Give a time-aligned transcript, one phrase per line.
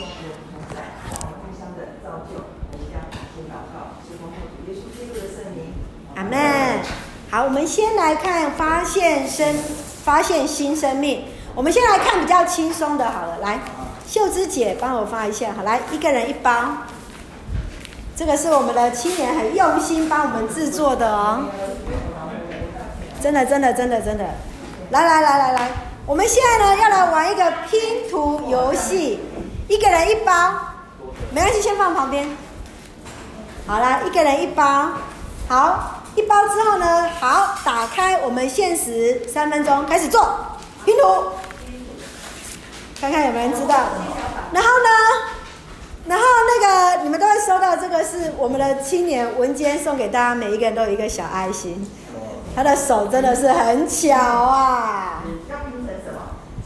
[0.00, 0.80] 兄有同在，
[1.10, 2.40] 我们互相的造就，
[2.72, 2.96] 我们将
[3.34, 5.74] 先祷告，是奉主耶稣基督的圣名。
[6.16, 6.80] 阿门。
[7.30, 9.54] 好，我们先来看发现生，
[10.02, 11.24] 发现新生命。
[11.54, 13.60] 我们先来看比较轻松的，好了，来，
[14.08, 16.50] 秀芝姐帮我发一下，好，来，一个人一包。
[18.16, 21.44] 这个是我们的青年很用心帮我们制作的哦，
[23.22, 24.24] 真的，真的，真的，真的。
[24.90, 25.70] 来来来来来，
[26.04, 29.20] 我们现在呢要来玩一个拼图游戏，
[29.70, 30.52] 一个人一包，
[31.30, 32.28] 没关系，先放旁边。
[33.68, 34.88] 好了，一个人一包，
[35.46, 40.36] 好，一包之后呢，好，打开，我们限时三分钟，开始做
[40.84, 41.22] 拼图，
[43.00, 43.76] 看看有没有人知道。
[44.50, 44.88] 然后呢，
[46.06, 51.88] 然后那个你们都会收到，这个是我们的青年文坚送给大家，每一个人都有一个小爱心。
[52.56, 55.22] 他的手真的是很巧啊！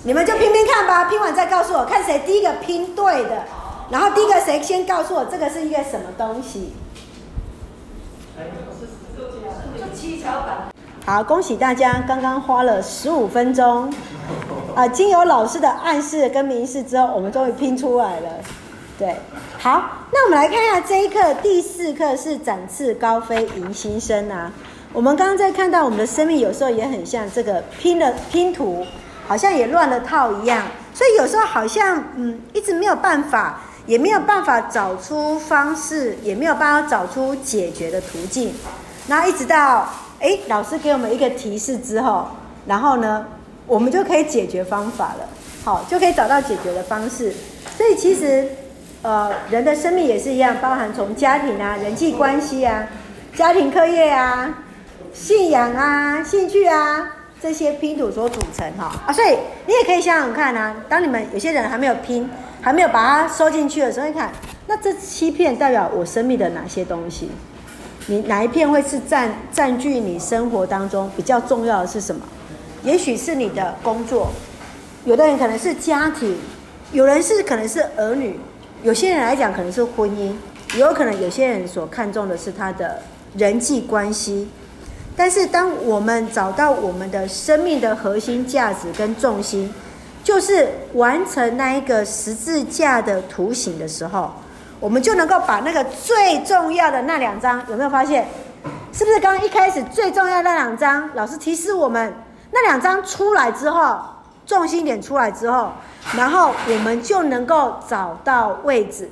[0.07, 3.43] 你们就拼拼看吧，拼完再告诉我，看谁第一个拼对的。
[3.91, 6.75] 然后第一个谁先告诉我这个是一个什么东西？
[11.07, 13.93] 好，恭喜大家，刚刚花了十五分钟
[14.77, 14.87] 啊！
[14.89, 18.29] 经由老师的暗示跟明示之后，我们终于拼出来了。
[18.99, 19.17] 对，
[19.59, 24.53] 好，那我们来看一下这一课，第四课是展翅高飞迎新生啊。
[24.93, 28.87] 我们刚刚在看到我们的生命，有时候也很像这个拼的拼图，
[29.27, 30.63] 好像也乱了套一样。
[30.93, 38.55] 所以有时候好像嗯，一直没有办法，也没有办法找出方式，也没有办法找出解决的途径。
[39.09, 39.89] 然后一直到
[40.21, 42.29] 哎，老师给我们一个提示之后，
[42.67, 43.27] 然后呢，
[43.67, 45.29] 我们就可以解决方法了。
[45.65, 47.33] 好，就可以找到解决的方式。
[47.77, 48.49] 所以其实
[49.03, 52.87] 呃，人的生命也是一样，包含从家庭啊、人际关系啊、
[53.35, 54.59] 家庭课业啊。
[55.13, 57.09] 信仰啊，兴趣啊，
[57.45, 62.27] 这些拼图所组成哈啊，所以你也可以想想看啊，当你们有些人还没有拼，
[62.63, 64.33] 还没有把它收进去的时候，你看，
[64.67, 67.29] 那这七片代表我生命的哪些东西？
[68.07, 72.23] 你哪一片会是占占据你生活当中比较重要的是什么？
[72.83, 74.33] 也许是你的工作，
[75.05, 76.35] 有的人可能是家庭，
[76.93, 78.41] 有人是可能是儿女，
[78.83, 80.33] 有些人来讲可能是婚姻，
[80.73, 83.03] 也有可能有些人所看重的是他的
[83.37, 84.49] 人际关系。
[85.17, 89.73] 但是，当我们找到我们的生命的核心价值跟重心，
[90.25, 94.33] 就是完成那一个十字架的图形的时候，
[94.81, 98.27] 我们就能够把那个最重要的那两张，有没有发现？
[98.93, 102.13] 是不是刚刚一开始最重要的那两张，老师提示我们，
[102.51, 104.01] 那两张出来之后，
[104.45, 105.71] 重心点出来之后，
[106.17, 109.09] 然后我们就能够找到位置，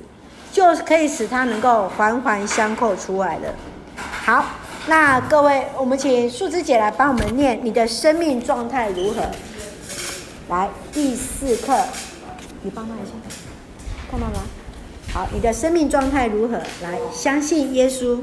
[0.51, 3.47] 就可以使它能够环环相扣出来了。
[4.25, 4.43] 好。
[4.85, 9.21] 那各位，我们请树枝姐来帮我们念你的生命状态如何？
[10.49, 11.73] 来，第四课，
[12.63, 13.13] 你帮他一下，
[14.11, 14.43] 看到吗？
[15.13, 16.57] 好，你的生命状态如何？
[16.81, 18.19] 来，相信耶稣。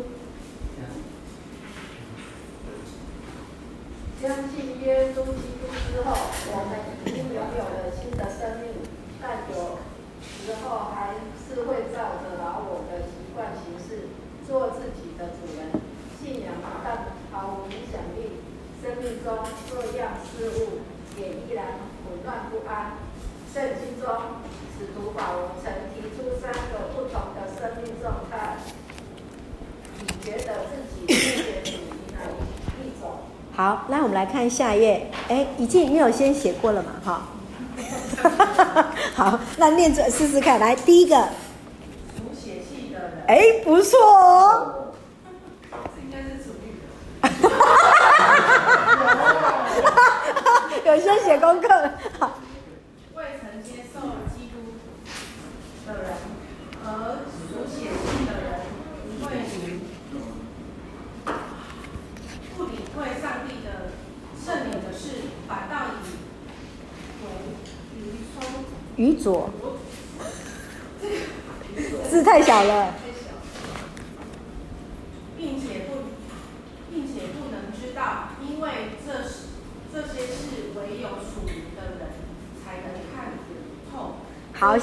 [4.20, 6.14] 相信耶稣基督之后，
[6.52, 8.68] 我们已经拥有了新的生命，
[9.22, 9.78] 但有
[10.20, 14.10] 时候还是会照着老我的习惯行事，
[14.46, 15.80] 做自己的主人。
[16.20, 16.52] 信仰
[16.84, 18.44] 但毫无影响力，
[18.84, 19.38] 生命中
[19.72, 20.84] 各样事物
[21.16, 22.92] 也依然混乱不安。
[23.54, 24.04] 圣经中，
[24.76, 28.58] 使徒保罗曾提出三个不同的生命状态。
[29.98, 32.20] 你觉得自己是属于哪
[32.84, 33.24] 一种？
[33.60, 35.10] 好，那我们来看下一页。
[35.28, 36.92] 哎，已经你有先写过了嘛？
[37.04, 37.28] 哈。
[39.14, 40.58] 好，那念着试试看。
[40.58, 41.14] 来，第一个。
[42.16, 43.22] 属血气的人。
[43.26, 44.94] 哎，不错哦
[46.02, 46.72] 应该是属于。
[50.88, 51.68] 有些写功课。
[53.14, 54.00] 未曾接受
[54.34, 54.56] 基督
[55.86, 56.08] 的人
[56.82, 56.88] 和
[57.28, 57.92] 属血气
[58.24, 58.48] 的人，
[59.20, 59.28] 不会
[62.56, 63.68] 不理会上帝的
[64.36, 66.12] 圣灵的事，反倒以
[67.24, 67.26] 为
[67.96, 69.50] 愚拙。
[71.74, 72.00] 愚拙。
[72.10, 72.94] 字太小了
[78.42, 78.70] 因为
[79.06, 79.30] 这是
[79.92, 82.10] 这些是唯有属于的人
[82.62, 83.32] 才能看
[83.90, 84.16] 透。
[84.52, 84.76] 好，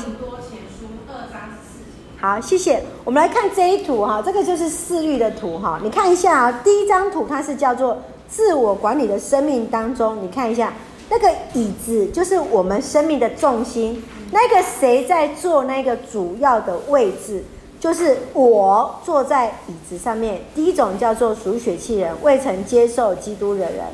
[2.19, 2.83] 好，谢谢。
[3.05, 5.79] 我们来看这一图哈，这个就是四律的图哈。
[5.83, 10.73] 你看一下啊，第一张图它是叫做自我管理的生命当中，你看一下
[11.09, 17.43] 那个椅子就是我们生命的重心，那个谁在坐那个主要的位置，
[17.79, 20.41] 就是我坐在椅子上面。
[20.53, 23.85] 第一种叫做属血气人，未曾接受基督的人。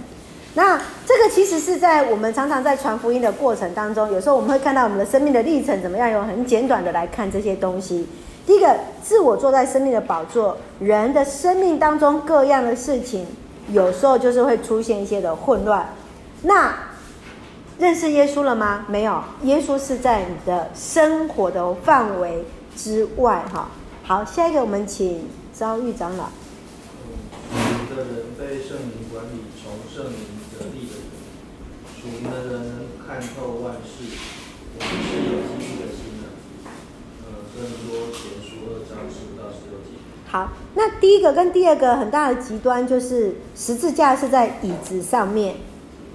[0.56, 8.08] 那这个其实是在我们常常在传福音的过程当中，有时候我们会看到我们的生命的历程怎么样，用很简短的来看这些东西。
[8.46, 13.26] 第一个，自我坐在生命的宝座，人的生命当中各样的事情，
[13.72, 15.88] 有时候就是会出现一些的混乱。
[16.42, 16.76] 那
[17.80, 18.86] 认识耶稣了吗？
[18.88, 22.44] 没有，耶稣是在你的生活的范围
[22.76, 23.44] 之外。
[23.52, 23.70] 哈，
[24.04, 26.26] 好，下一个我们请昭玉长老。
[26.26, 30.20] 属灵的人被圣灵管理，从圣灵
[30.52, 31.04] 得力的人。
[32.00, 32.74] 属灵的人能
[33.08, 34.04] 看透万事。
[34.76, 36.24] 我们是有基督的心的。
[37.24, 37.26] 呃，
[37.56, 37.58] 更
[37.88, 39.73] 多前书二章十到十六。
[40.34, 45.54] 好，那第一个跟第二个很大的极端就是十字架是在椅子上面，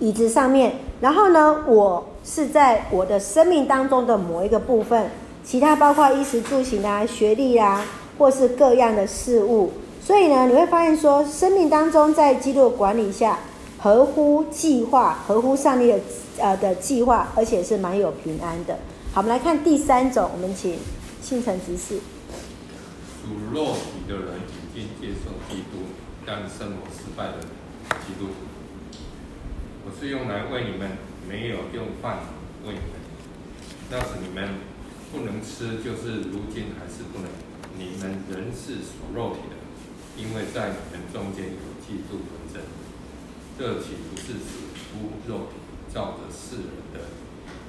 [0.01, 0.75] 椅子上面。
[1.01, 5.09] 然后呢，我是在我的生命当中的某一个部分，
[5.45, 7.85] 其他包括衣食住行啊、学历啊，
[8.19, 9.71] 或是各样的事物。
[10.05, 13.39] 所以呢，你会发现说，生命当中在基督的管理下，
[13.79, 16.01] 合乎计划，合乎上帝的
[16.39, 18.75] 呃的计划，而且是蛮有平安的。
[19.13, 20.77] 好，我们来看第三种，我们请
[21.23, 22.01] 信诚执事。
[23.29, 25.93] 属肉体的人已经接受基督，
[26.25, 27.45] 但生活失败的
[28.01, 28.33] 基督。
[29.85, 30.97] 我是用来为你们，
[31.29, 32.21] 没有用饭
[32.65, 32.97] 为你们。
[33.91, 34.65] 那是你们
[35.13, 37.29] 不能吃，就是如今还是不能。
[37.77, 39.61] 你们仍是属肉体的。
[40.17, 42.65] 因为在你们中间有嫉妒纷争，
[43.59, 45.61] 这岂不是属乎肉体，
[45.93, 47.13] 照着世人的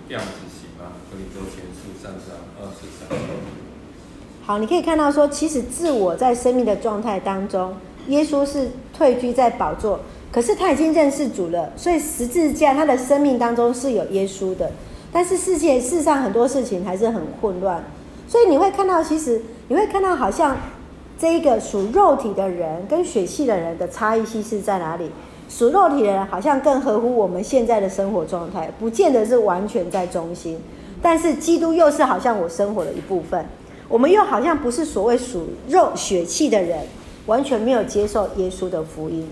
[0.07, 0.95] 样子行吗？
[1.11, 3.78] 哥林多前书三章二十三节。
[4.49, 7.71] 好，你可以看到说，其实自我在生命的状态当中，
[8.07, 9.99] 耶稣是退居在宝座，
[10.31, 14.71] 可是他已经认识主了，所以十字架他的生命当中是有耶稣的，
[15.11, 17.83] 但是世界世上很多事情还是很混乱，
[18.27, 20.57] 所以你会看到，其实你会看到好像。
[21.19, 25.11] 这一个属肉体的人跟血气的人的差异性是在哪里？
[25.49, 30.59] 属肉体的人好像更合乎我们现在的生活状态，不见得是完全在中心。
[31.01, 33.45] 但是基督又是好像我生活的一部分。
[33.89, 36.79] 我们又好像不是所谓属肉血气的人，
[37.25, 39.27] 完全没有接受耶稣的福音。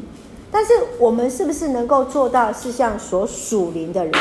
[0.51, 4.13] 但是我们是不是能够做到是像所属灵的人，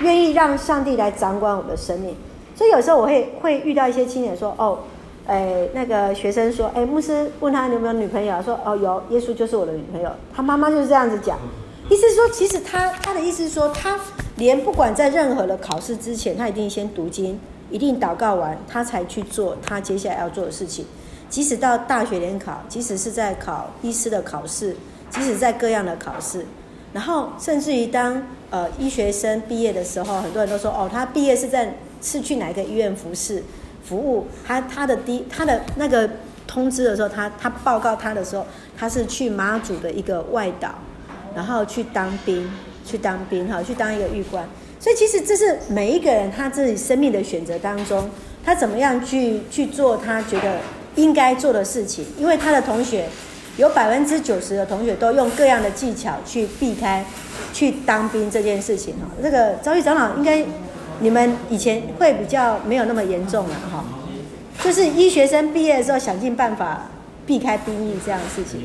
[0.00, 2.16] 愿意让上帝来掌管我们的生命？
[2.56, 4.80] 所以有时候我会会遇到一些青年说：“哦。”
[5.28, 11.36] 哎，那个学生说：“哎，牧师问他有没有女朋友，说哦有，耶稣就是我的女朋友。”他妈妈就是这样子讲，
[11.90, 13.98] 意思是说，其实他他的意思是说，他
[14.36, 17.40] 连不管在任何的考试之前，他一定先读经，
[17.70, 20.84] 一定祷告完，他才去做他接下来要做的事情。
[21.28, 24.76] 即使到大学联考，即使是在考医师的考试，
[25.10, 26.46] 即使在各样的考试，
[26.92, 33.42] 然后甚至于当呃医学生毕业的时候，很多人都说哦，他毕业是在是去哪个医院服侍。
[33.84, 36.10] 服务他，他的第他的那个
[36.44, 38.44] 通知的时候，他他报告他的时候，
[38.76, 40.70] 他是去马祖的一个外岛，
[41.36, 42.50] 然后去当兵，
[42.84, 44.44] 去当兵哈，去当一个狱官。
[44.78, 48.08] 所以其实这是每一个人他自己生命的选择当中，
[48.44, 50.58] 他怎么样去去做他觉得
[50.94, 52.04] 应该做的事情。
[52.18, 53.08] 因为他的同学
[53.56, 57.04] 有百分之九十的同学都用各样的技巧去避开
[57.52, 59.06] 去当兵这件事情哈。
[59.22, 60.44] 这个昭玉长老应该。
[60.98, 63.84] 你们以前会比较没有那么严重了哈，
[64.64, 66.88] 就是医学生毕业的时候想尽办法
[67.26, 68.62] 避开兵役这样的事情，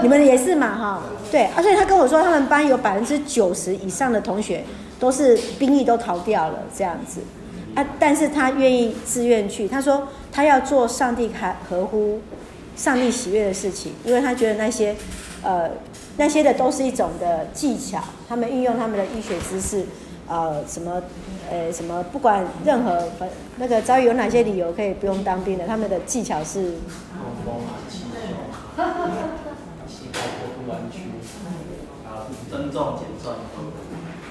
[0.00, 1.02] 你们也是嘛哈？
[1.32, 4.62] 对，而且他跟我说，他们班有百分之九十以上的同学
[5.02, 7.22] 都是兵役都逃掉了这样子
[7.74, 12.20] 啊，但是他愿意自愿去，他说他要做上帝还合乎
[12.76, 14.94] 上帝喜悦的事情，因为他觉得那些
[15.42, 15.70] 呃
[16.18, 17.98] 那些的都是一种的技巧，
[18.28, 19.84] 他们运用他们的医学知识。
[20.28, 21.02] 呃，什么，
[21.50, 23.08] 呃，什么，不管任何，
[23.58, 26.74] 那个，遭遇有哪些理由可以不用当兵的，他们的技巧是。
[32.48, 33.34] 增重减重。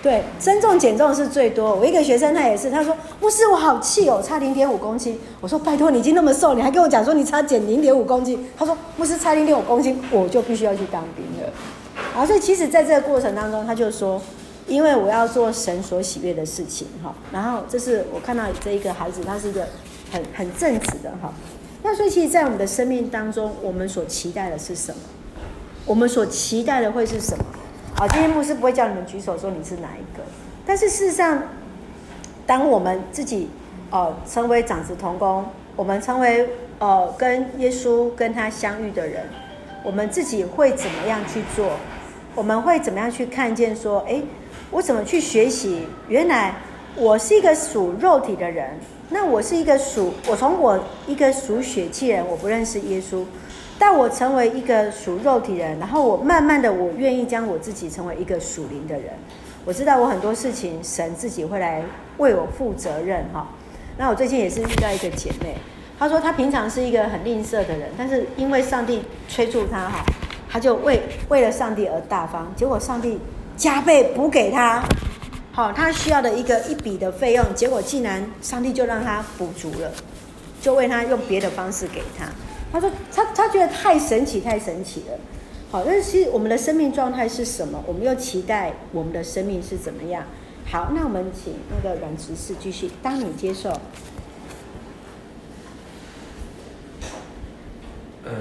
[0.01, 1.75] 对，增重减重是最多。
[1.75, 11.51] 我一个学生他也是，他说：“牧师，我好气哦，差零点五公斤。”我说：“拜托，你已经那么瘦，你还跟我讲说你差减零点五公斤？”他说：“牧师，差零点五公斤，我就必须要去当兵了。”
[12.17, 14.21] 啊，所以其实在这个过程当中，他就说。
[14.67, 19.67] 因为我要做神所喜悦的事情，哈，然后这是我看到这一个孩子，他是一个
[20.11, 21.33] 很很正直的，哈。
[21.83, 25.01] 那所以其实，在我们的生命当中，我们所期待的是什么？
[25.85, 27.43] 我们所期待的会是什么？
[27.95, 30.23] 好，今天牧师不会叫你们举手说你是哪一个，
[30.65, 31.43] 但是事实上，
[32.47, 33.49] 当我们自己
[33.91, 35.45] 呃成为长子同工，
[35.75, 39.25] 我们成为呃跟耶稣跟他相遇的人，
[39.83, 41.73] 我们自己会怎么样去做？
[42.33, 44.23] 我们会怎么样去看见说，诶？
[44.71, 45.85] 我怎么去学习？
[46.07, 46.55] 原来
[46.95, 48.79] 我是一个属肉体的人，
[49.09, 53.23] 那我是一个属我从我一个属血气人，我不认识耶稣，
[53.81, 59.05] 但我成为一个属肉体人，然后我慢慢的，我愿意将我自己成为一个属灵的人。
[59.65, 61.81] 我知道我很多事情，神自己会来
[62.17, 63.47] 为我负责任哈。
[63.97, 65.55] 那我最近也是遇到一个姐妹，
[65.97, 70.05] 她说她平常是一个很吝啬的人，但是因为上帝催促她哈，
[70.47, 73.19] 她就为为了上帝而大方，结果上帝
[73.57, 74.83] 加倍补给她，
[75.51, 79.91] 好，她需要的一个一笔的费用，结果竟然上帝就让她补足了，
[80.61, 82.27] 就为她用别的方式给她。
[82.71, 85.19] 他说他他觉得太神奇，太神奇了。
[85.69, 87.83] 好，但是我们的生命状态是什么？
[87.87, 90.25] 我们又期待我们的生命是怎么样？
[90.65, 92.89] 好，那我们请那个阮执事继续。
[93.01, 93.69] 当你接受，
[98.23, 98.31] 呃，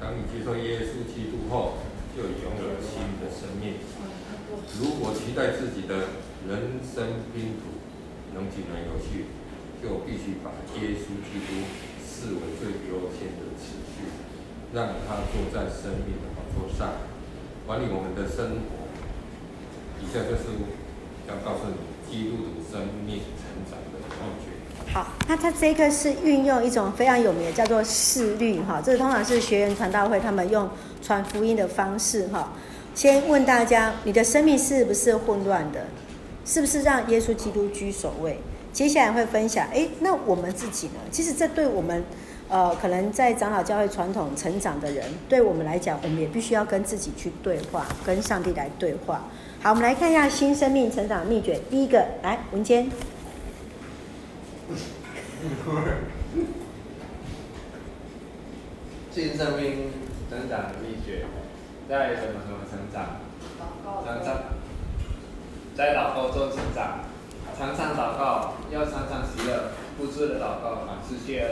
[0.00, 1.74] 当你接受耶稣基督后，
[2.16, 3.74] 就拥有新的生命。
[4.80, 5.94] 如果期待自己的
[6.48, 7.78] 人生拼图
[8.34, 9.26] 能井然有序，
[9.82, 10.50] 就必须把
[10.80, 11.66] 耶稣基督
[12.20, 14.04] 视为最优先的次序，
[14.74, 16.92] 让他坐在生命的宝座上
[17.66, 18.92] 管理我们的生活，
[20.02, 20.52] 以下就是
[21.26, 24.92] 要告诉你基督徒生命成长的秘诀。
[24.92, 30.68] 好，那他这个是运用一种非常有名的叫做四律哈，这通常是学员传道会他们用
[31.00, 32.52] 传福音的方式哈。
[32.94, 35.86] 先问大家，你的生命是不是混乱的？
[36.44, 38.40] 是不是让耶稣基督居首位？
[38.72, 40.94] 接下来会分享，诶，那我们自己呢？
[41.10, 42.04] 其实这对我们。
[42.52, 49.22] 呃，可能在长老教会传统成长的人，对我们来讲，我们也必须要跟自己去对话，跟上帝来对话。
[49.62, 51.60] 好，我们来看一下新生命成长秘诀。
[51.70, 52.90] 第一个，来文坚。
[59.14, 59.92] 新生命
[60.28, 61.26] 成长的秘诀，
[61.88, 63.20] 在什么什么成长？
[64.04, 64.42] 成长，
[65.76, 67.04] 在祷告中成长，
[67.58, 71.50] 常常祷告，要常常喜乐，不住的祷告，满是谢恩。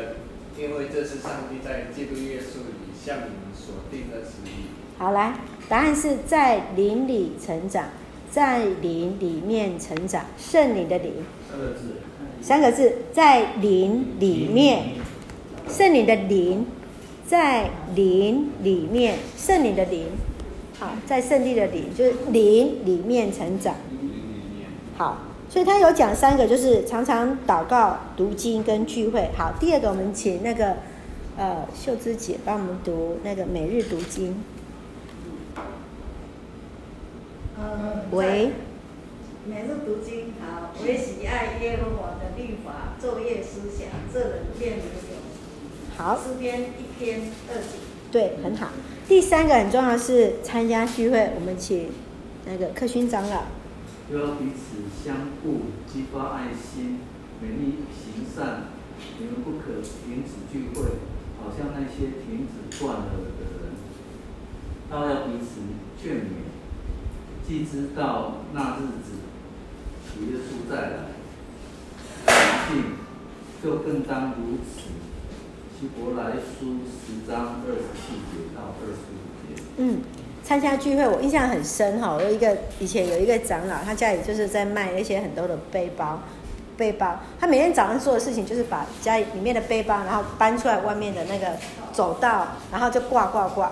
[0.59, 4.67] 因为这是上帝在基督耶稣里向你们所定的旨意。
[4.99, 5.35] 好，来，
[5.69, 7.91] 答案是在灵里成长，
[8.29, 11.13] 在灵里面成长，圣灵的灵。
[11.49, 11.83] 三个字。
[12.43, 14.95] 三个字，在灵里面，
[15.69, 16.67] 圣灵的灵，
[17.25, 20.09] 在灵里面，圣灵的灵。
[20.81, 23.77] 好，在圣地的灵，就是灵里面成长。
[24.97, 25.19] 好。
[25.51, 29.31] 所以他有讲三个，就是常常祷告、读经跟聚会。
[29.37, 30.77] 好，第二个我们请那个
[31.39, 34.45] 呃秀芝姐帮我们读那个每日读经。
[37.59, 38.51] 呃，喂。
[39.47, 45.97] 每日读经，好，唯喜爱耶和华的律法，昼夜思想，这人便没有。
[45.97, 46.15] 好。
[46.15, 47.79] 诗篇一篇二节。
[48.13, 48.69] 对，很好。
[49.09, 51.91] 第三个很重要的是参加聚会，我们请
[52.45, 53.45] 那个克勋长老。
[54.11, 57.01] 又要彼此相互，激发爱心，
[57.43, 58.69] 勉励行善。
[59.19, 60.83] 你们不可停止聚会，
[61.39, 63.77] 好像那些停止断了的人。
[64.91, 65.61] 倒要彼此
[66.03, 66.49] 劝勉，
[67.47, 69.13] 既知道那日子
[70.09, 70.97] 主耶稣再来，
[72.67, 72.83] 信
[73.63, 74.89] 就更当如此。
[75.79, 79.63] 希伯来书十章二十七节到二十五节。
[79.77, 80.01] 嗯。
[80.49, 82.11] 参加聚会，我印象很深哈。
[82.11, 86.19] 我有一个以前有一个长老，他家里就是在卖那些很多的背包，
[86.75, 87.21] 背包。
[87.39, 91.49] 他每天早上做的事情就是把家里里面的背包，然后搬出来外面的那个
[91.93, 93.71] 走道，然后就挂挂挂。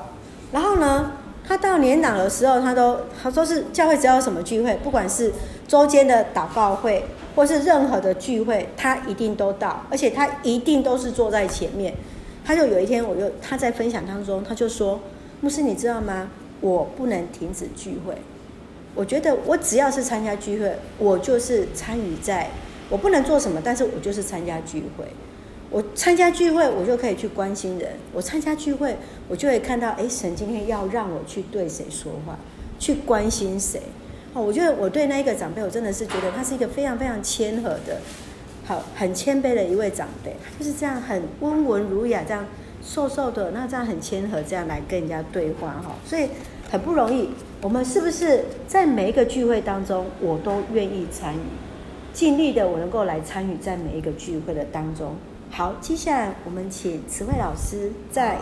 [0.53, 1.13] 然后呢，
[1.49, 5.33] 他到年长的时候，他都他说是教会只要有什么聚会，不管是
[5.67, 11.95] 周间的祷告会，或是任何的聚会，他一定都到，而且他一定都是坐在前面。
[12.45, 15.01] 他就有一天，我就他在分享当中，他就说
[15.41, 16.29] ：“牧师，你知道吗？”
[16.61, 18.15] 我不能停止聚会，
[18.95, 22.51] 我觉得我只要是参加聚会，我就是参与在，
[22.89, 25.05] 我不能做什么，但是我就是参加聚会。
[25.69, 27.91] 我参加聚会，我就可以去关心人。
[28.13, 28.97] 我参加聚会，
[29.29, 32.39] 我就会看到，哎，神今天要让我去对谁说话，
[32.79, 33.83] 去关心谁。
[34.33, 38.01] 哦，我觉得我对那一个长辈，我真的是觉得他是一个非常非常谦和的，
[38.65, 42.47] 好，很谦卑的一位长辈，就是这样很温文儒雅这样。
[42.87, 46.29] 瘦瘦的，那这样很谦和，这样来跟人家对话哈，所以
[46.71, 47.29] 很不容易。
[47.61, 51.39] 我们是不是在每一个聚会当中，我都愿意参与，
[52.13, 55.17] 尽力的我能够来参与在每一个聚会的当中。
[55.51, 58.39] 好，接下来我们请慈惠老师在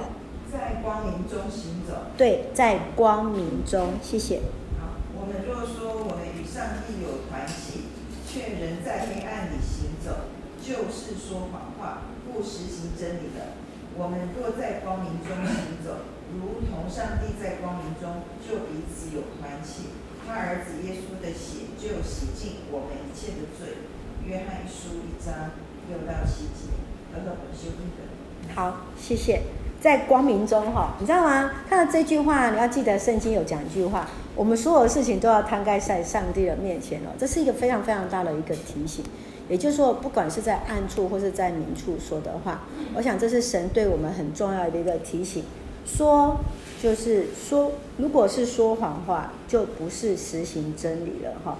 [0.52, 1.94] 在光明中行走。
[2.18, 4.40] 对，在光明中，谢谢。
[4.78, 7.84] 好，我们若说我们与上帝有团契，
[8.28, 10.28] 却仍在黑暗里行走，
[10.60, 13.63] 就是说谎话，不实行真理的。
[13.96, 19.94] 我们若在光明中行走，如同上帝在光明中，就彼此有团契。
[20.26, 23.78] 他儿子耶稣的血就洗净我们一切的罪。
[24.26, 25.50] 约翰一书一章
[25.88, 26.72] 六到七节。
[27.12, 28.54] 和合本修订本。
[28.56, 29.42] 好，谢谢。
[29.80, 31.52] 在光明中哈，你知道吗？
[31.68, 37.14] 看到这句话，你要记得圣经有讲一句话：我们所有的事情都要摊开在上帝的面前哦。
[37.16, 39.04] 这是一个非常非常大的一个提醒。
[39.48, 42.62] 也就是说，不管是在暗处或是在明处说的话，
[42.94, 45.44] 我想这是神对我们很重要的一个提醒。
[45.86, 46.38] 说
[46.82, 51.58] 就是说，如果是说谎话，就不是实行真理了哈。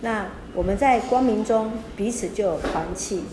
[0.00, 3.24] 那我们在光明中彼此就有团契。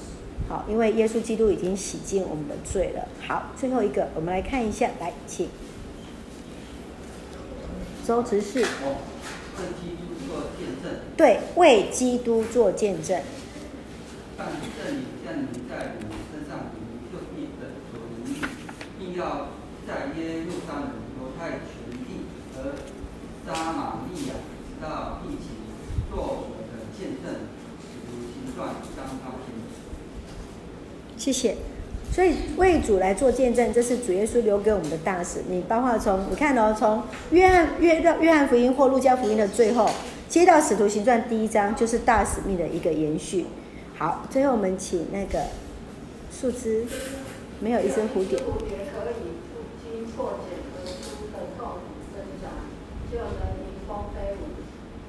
[0.50, 3.08] 好，因为耶稣基督已经洗净我们的罪了。
[3.26, 5.48] 好，最后一个，我们来看一下，来，请
[8.06, 8.62] 周执事。
[8.62, 8.98] 哦，
[9.58, 11.00] 为基督做见证。
[11.16, 13.22] 对，为基督做见证。
[14.38, 16.74] 但圣灵降临在我们身上，
[17.12, 18.42] 就必本所能力，
[18.98, 19.50] 并要
[19.88, 22.74] 在耶路撒冷、犹太全地和
[23.46, 24.34] 撒玛利亚
[24.66, 25.46] 直到地极
[26.10, 27.46] 做我的见证，
[27.80, 29.54] 使徒行传章八篇。
[31.18, 31.56] 谢谢。
[32.12, 35.64] 所以为主来做见证，这是主耶稣留给我们的大使命。
[35.68, 39.90] 包括从你看哦，从约翰约到约翰福音或路加福音的最后，
[40.28, 43.46] 接到使徒行传第一章，就是大使命的一个延续。
[43.98, 45.48] 好，最后我们请那个
[46.32, 46.86] 树枝，
[47.60, 48.40] 没有一只蝴蝶。
[48.40, 52.50] 蝴蝶可以不经破茧而出的痛苦挣扎，
[53.12, 54.60] 就能迎风飞舞。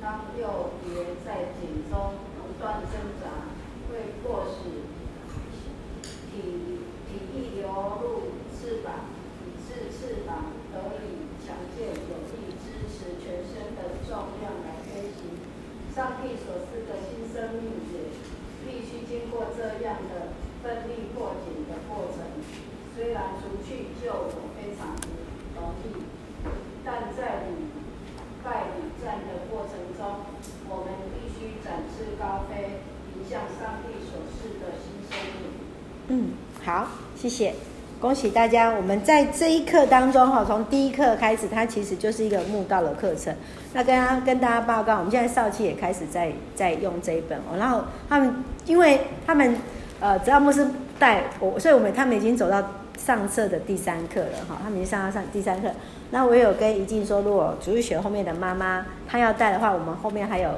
[0.02, 3.48] 当幼蝶在茧中不断挣扎，
[3.88, 4.84] 会迫使。
[6.34, 6.42] 体
[7.06, 7.70] 体液流
[8.02, 9.06] 入翅膀，
[9.46, 15.38] 以致翅膀得以强健有力，支持全身的重量来飞行。
[15.94, 18.10] 上帝所赐的新生命也
[18.66, 22.26] 必须经过这样的奋力破茧的过程。
[22.96, 24.90] 虽然除去旧我非常
[25.54, 26.02] 容易，
[26.84, 27.70] 但在屡
[28.42, 30.26] 败屡战的过程中，
[30.68, 32.82] 我们必须展翅高飞，
[33.14, 35.62] 迎向上帝所赐的新生命。
[36.06, 36.86] 嗯，好，
[37.24, 37.54] 谢谢，
[38.02, 38.70] 恭喜大家！
[38.70, 43.34] 我们在这一课当中，哈，从第一课开始，它其实就是一个慕道的课程。
[43.72, 47.56] 那跟大跟大家报告，我们现在少奇也开始在在用这一本哦。
[47.58, 49.56] 然后他们，因为他们
[50.00, 50.66] 呃，只要牧师
[50.98, 52.62] 带我，所以我们他们已经走到
[52.98, 54.58] 上册的第三课了哈。
[54.62, 55.70] 他们已经上到上第三课。
[56.10, 60.50] 那我有跟怡静说，如果主日学后面的妈妈她要带的话，我们后面还有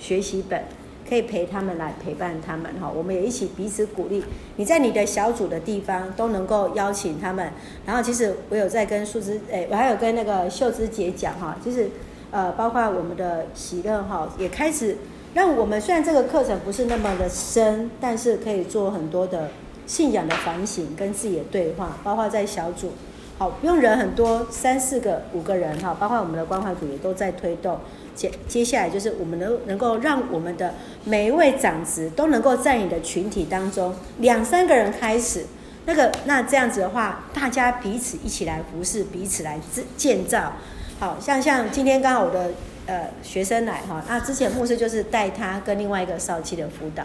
[0.00, 0.64] 学习本。
[1.08, 4.22] 可以陪他们来陪伴他们哈，我们也一起彼此鼓励。
[4.56, 7.50] 你在你的小组的地方都能够邀请他们。
[7.86, 11.88] 然后其实我有在跟树枝，诶，我还有跟那个秀枝姐讲哈，就是
[12.30, 14.96] 呃，包括我们的喜乐哈，也开始
[15.34, 19.50] 让我们虽然这个课程不是那么的深，但是可以做很多的
[19.86, 22.92] 信仰的反省跟自己的对话，包括在小组，
[23.38, 27.78] 好，不用人很多，三四个、五个人哈，包括我们的关怀组也都在推动。
[28.16, 30.74] 接接下来就是我们能能够让我们的
[31.04, 35.46] 每一位长子都能够在你的群体当中两三个人开始，
[35.86, 39.60] 那个那这样子的话，大家彼此一起来服侍，彼此来
[39.96, 40.54] 建造。
[40.98, 42.50] 好像像今天刚好我的
[42.86, 47.04] 呃学生来哈，那之前牧师就是带他跟另外一个少妻的辅导，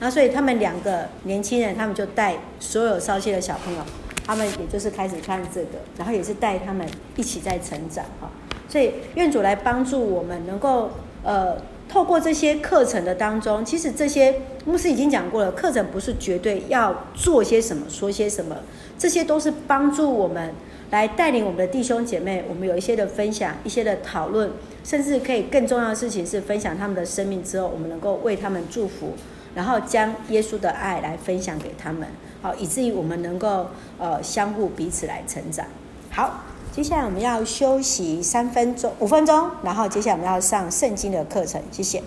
[0.00, 3.80] 那所以他们两个年轻人，他们就带所有少妻的小朋友，
[4.26, 8.30] 他们也就是开始看这个，然后也是带他们一起在成长哈。
[8.68, 10.90] 所以愿主来帮助我们，能够
[11.22, 11.56] 呃
[11.88, 18.56] 透过这些课程的当中，其实这些牧师已经讲过了，课程不是绝对要做些什么、说些什么，
[18.98, 20.52] 这些都是帮助我们
[20.90, 24.50] 来带领我们的弟兄姐妹，我们有一些的分享、一些的讨论，
[24.82, 29.14] 甚至可以更重要的事情是分享他们的生命之后，我们能够为他们祝福，
[29.54, 32.08] 然后将耶稣的爱来分享给他们，
[32.46, 33.66] 好，以至于我们能够
[33.98, 35.66] 呃相互彼此来成长，
[36.12, 36.44] 好。
[36.72, 41.60] 接下来我们要休息三分钟、五分钟，然后接下来我们要上圣经的课程。
[41.72, 42.00] 谢谢。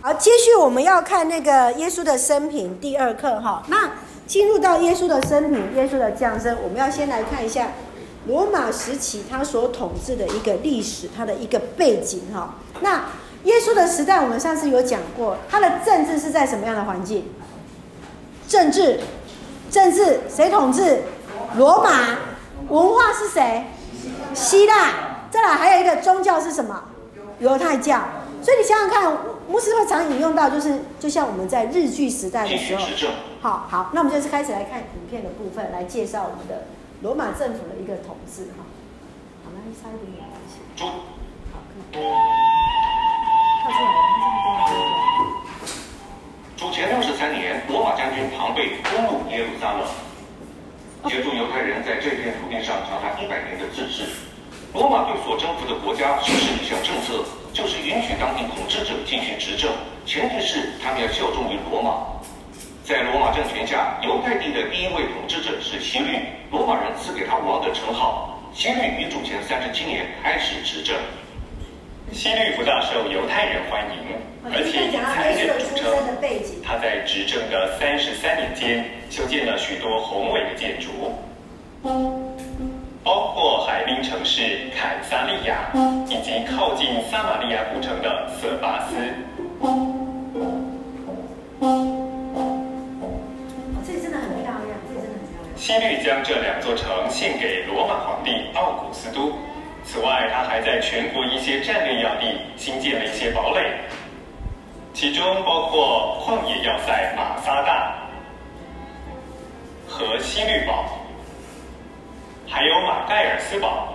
[0.00, 3.64] 好，接续我们要看那个耶稣的生平第二课哈。
[3.66, 3.92] 那
[4.28, 7.72] 进入到耶稣的生平、耶稣的降生，我们要先来看一下
[8.28, 12.56] 罗马时期他所统治的一个历史，他的一个背景哈。
[12.82, 13.06] 那
[13.44, 17.24] 耶稣的时代，我们上次有讲过，他的政治是在什么样的环境？
[18.46, 19.00] 政治，
[19.70, 21.02] 政治谁统治？
[21.56, 21.90] 罗马。
[22.68, 23.64] 文化是谁？
[24.32, 26.84] 希腊，再来还有一个宗教是什么？
[27.40, 28.00] 犹太教。
[28.42, 29.16] 所以你想想看，
[29.48, 32.86] 牧师会常引用到，就是就像我们在日剧时代的时候。
[33.40, 36.66] 好好，那我们就是开始来看影片的部分，来介绍我们的
[37.02, 38.64] 罗马政府的一个统治哈。
[39.44, 40.60] 好，来差一点点关系。
[40.80, 41.58] 好，
[41.92, 42.02] 可以。
[43.62, 44.99] 跳出来了，
[46.60, 49.88] 主前六十三年，罗马将军庞贝攻入耶路撒冷。
[51.08, 54.04] 协助犹太人在这片土地上长达一百年的自治。
[54.74, 59.72] 罗马对所征服的国家实施一项政策，就是允许当地统治者进行执政，
[60.04, 61.96] 前提是他们要效忠于罗马。
[62.84, 66.20] 在罗马政权下，犹太地的第一位统治者是希律，
[66.50, 68.38] 罗马人赐给他王的称号。
[68.52, 70.94] 希律于主前三十七年开始执政。
[72.12, 73.96] 希律不大受犹太人欢迎，
[74.52, 75.88] 而且以残忍著称。
[76.62, 81.14] 他在执政的三十三年间，修建了许多宏伟的建筑，
[83.02, 85.70] 包括海滨城市凯撒利亚，
[86.08, 88.96] 以及靠近撒玛利亚古城的色巴斯。
[93.86, 95.56] 这里真的很漂亮，这里真的很漂亮。
[95.56, 99.32] 希律将这两座城献给罗马皇帝奥古斯都。
[99.84, 103.80] 此外，他还在全国一些战略要地新建了一些堡垒，
[104.94, 107.94] 其中包括旷野要塞马萨大
[109.88, 110.84] 和西律堡，
[112.48, 113.94] 还有马盖尔斯堡。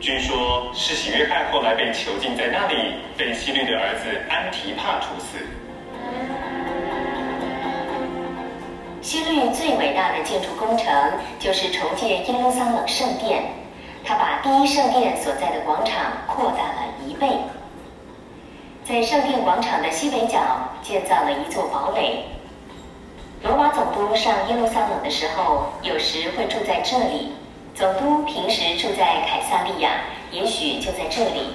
[0.00, 5.38] 据说，施洗约翰后来被囚禁在那里，被西律的儿子安提帕处死。
[9.00, 10.86] 西律最伟大的建筑工程
[11.38, 13.44] 就是重建耶路撒冷圣殿。
[14.04, 17.26] 他把第一圣殿所在的广场扩大了一倍，
[18.84, 20.38] 在圣殿广场的西北角
[20.82, 22.24] 建造了一座堡垒。
[23.42, 27.32] 罗马总督上耶路撒冷的时候，有时会住在这里。
[27.74, 29.90] 总督平时住在凯撒利亚，
[30.30, 31.54] 也许就在这里，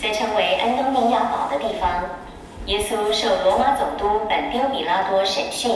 [0.00, 2.04] 在称为安东尼亚堡的地方。
[2.66, 5.74] 耶稣受罗马总督本丢比拉多审讯。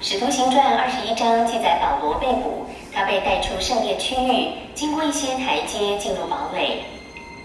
[0.00, 2.66] 使徒行传二十一章记载保罗被捕。
[2.94, 6.82] 他被带出圣殿区域，经过一些台阶进入堡垒，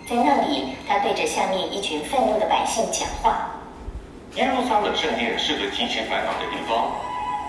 [0.09, 3.51] 在那里，他对着下面一群愤怒的百姓讲话。
[4.35, 6.89] 耶路撒冷圣殿是个极其繁忙的地方，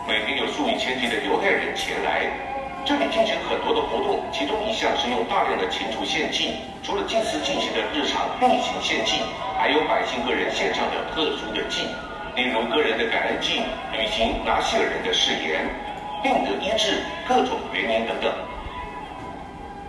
[0.06, 2.28] 每天有数以千计的犹太人前来，
[2.84, 9.20] 这里进行很多的活动，其中一项是用大量的禽畜献祭，除了祭司进行的日常例行献祭，
[9.56, 11.88] 还有百姓个人献上的特殊的祭，
[12.37, 15.64] 例如个人的感恩祭，履行拿细耳人的誓言。
[16.23, 18.33] 病得医治，各种原因等等。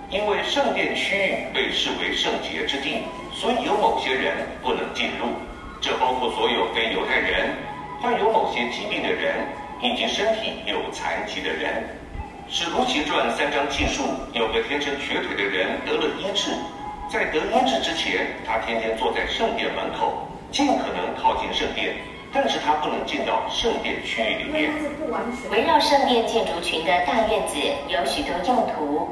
[0.10, 3.04] 因为圣殿区域被视为圣洁之地，
[3.34, 5.28] 所以有某些人不能进入。
[5.82, 7.50] 这包括所有非犹太人、
[8.02, 9.48] 患有某些疾病的人，
[9.82, 11.84] 以及身体有残疾的人。
[12.50, 14.04] 使徒行传三章记述，
[14.34, 16.52] 有个天生瘸腿的人得了医治，
[17.10, 21.96] 在得医治之前，他天天坐在圣殿门口，尽可能靠近圣殿。
[22.36, 24.70] 但是他不能进到圣殿区域里面。
[25.50, 27.56] 围绕圣殿建筑群的大院子
[27.88, 29.08] 有许多用途，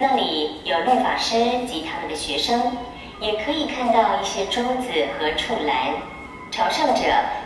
[0.00, 1.36] 那里有律法师
[1.68, 2.76] 及他们的学生，
[3.20, 5.94] 也可以看到一些桌子和柱栏。
[6.50, 7.02] 朝圣者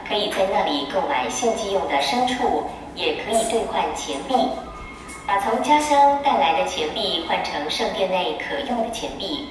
[0.08, 4.34] 可以在那里购买献祭用的牲畜，也可以兑换钱币，
[5.26, 9.50] 把从家乡带来的钱币换成圣殿内可用的钱币。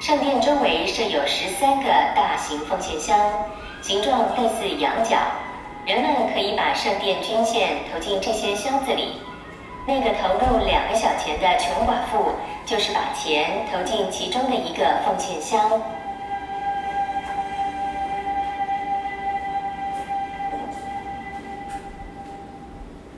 [0.00, 3.18] 圣殿周围设有十三个大型奉献箱。
[3.80, 5.16] 形状类似羊角，
[5.86, 9.14] 人们可以把圣殿捐献投进这些箱子里。
[9.86, 12.32] 那个投入两个小钱的穷寡妇，
[12.66, 15.80] 就是把钱投进其中的一个奉献箱。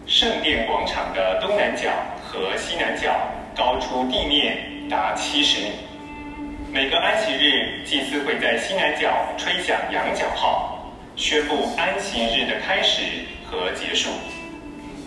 [0.06, 1.88] 圣殿广场的东南角
[2.22, 3.10] 和西南角
[3.56, 5.89] 高出地面达七十米。
[6.72, 13.02] 每个安息日，祭司会在西南角吹响羊角号，宣布安息日的开始
[13.44, 14.08] 和结束。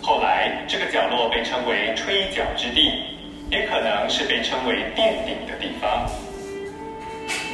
[0.02, 2.92] 后来，这个角落被称为吹角之地，
[3.50, 6.06] 也可能是被称为殿顶的地方。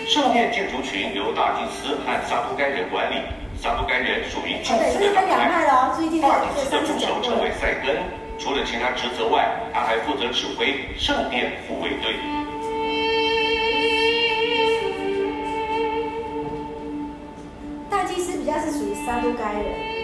[0.09, 3.23] 圣殿建筑群由大祭司和撒都该人管理，
[3.63, 5.67] 撒都该人属于祭司的党派。
[5.69, 6.11] 大祭
[6.65, 7.95] 司的助手称为赛根，
[8.41, 12.17] 除了其他职责外，他还负责指挥圣殿护卫队。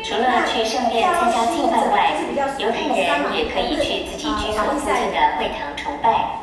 [0.03, 2.15] 除了去圣殿参加祭拜外，
[2.59, 6.39] 犹太人也可以去自己居所附近的会堂崇拜。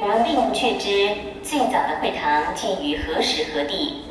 [0.00, 1.10] 我们并不确知
[1.42, 4.04] 最早的会堂建于何时何地，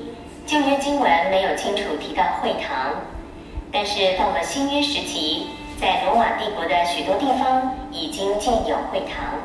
[0.45, 2.93] 旧约经文没有清楚提到会堂。
[3.71, 5.47] 但是到了新约时期，
[5.79, 9.39] 在罗马帝国的许多地方已经建有会堂。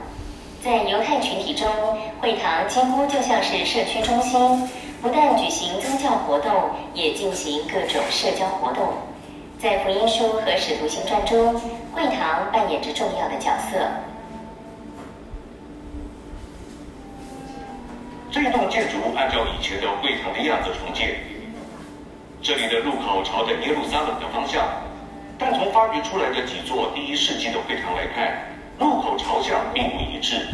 [0.65, 1.69] 在犹太群体中，
[2.21, 4.69] 会堂几乎就像是社区中心。
[5.07, 6.51] 不但举行宗教活动，
[6.93, 8.89] 也进行各种社交活动。
[9.57, 11.55] 在福音书和使徒行传中，
[11.93, 13.79] 会堂扮演着重要的角色。
[18.33, 21.15] 这栋建筑按照以前的会堂的样子重建，
[22.43, 24.67] 这里的入口朝着耶路撒冷的方向，
[25.39, 28.43] 但从发掘出来的几座第一世纪的会堂来看，
[28.81, 30.49] 入口朝向并不一致。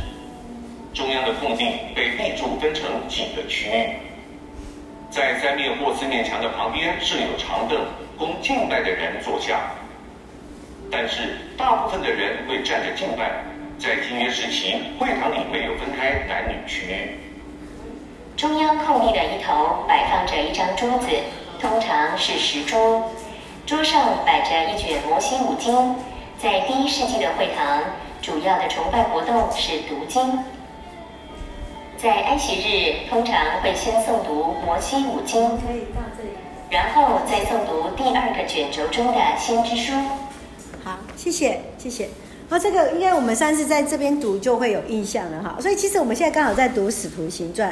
[0.93, 1.65] 中央的空地
[1.97, 4.12] 被立柱分成几个区域。
[5.12, 7.79] 在三面或四面墙的旁边设有长凳，
[8.18, 9.61] 供敬拜的人坐下。
[10.90, 13.31] 但是大部分的人会站着敬拜。
[13.79, 17.18] 在新约时期，会堂里没有分开男女区域。
[18.38, 21.09] 中央空地的一头摆放着一张桌子，
[21.61, 23.11] 通常是石桌，
[23.66, 25.94] 桌上摆着一卷摩西五经。
[26.38, 27.83] 在第一世纪的会堂，
[28.22, 30.42] 主要的崇拜活动是读经。
[32.03, 35.41] 在安息日，通常会先诵读摩西五经，
[36.69, 39.93] 然后再诵读第二个卷轴中的先知书。
[40.83, 42.09] 好，谢谢，谢谢。
[42.51, 45.57] 然后这个应该我们上次在这边读就会有印象了哈。
[45.61, 47.71] 所以其实我们现在刚好在读《使徒行传》，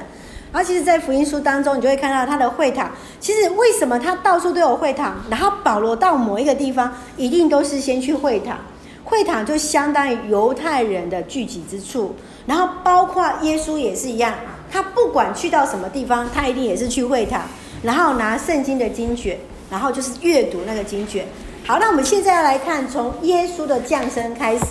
[0.53, 2.89] 然后其实，在福音书当中，你就会看到他的会堂。
[3.19, 5.17] 其实为什么他到处都有会堂？
[5.29, 8.57] 然后保罗到某一个地方，一定都是先去会堂。
[9.03, 12.15] 会堂就相当于犹太人的聚集之处。
[12.51, 14.35] 然后包括耶稣也是一样，
[14.73, 17.43] 他不管去到什么地方，他一定也是去会堂，
[17.81, 19.39] 然后拿圣经的经卷，
[19.71, 21.25] 然后就是阅读那个经卷。
[21.65, 24.65] 好，那我们现在要来看从耶稣的降生开始。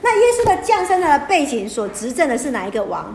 [0.00, 3.14] 那耶稣的降生的背景所执政的是哪一个王？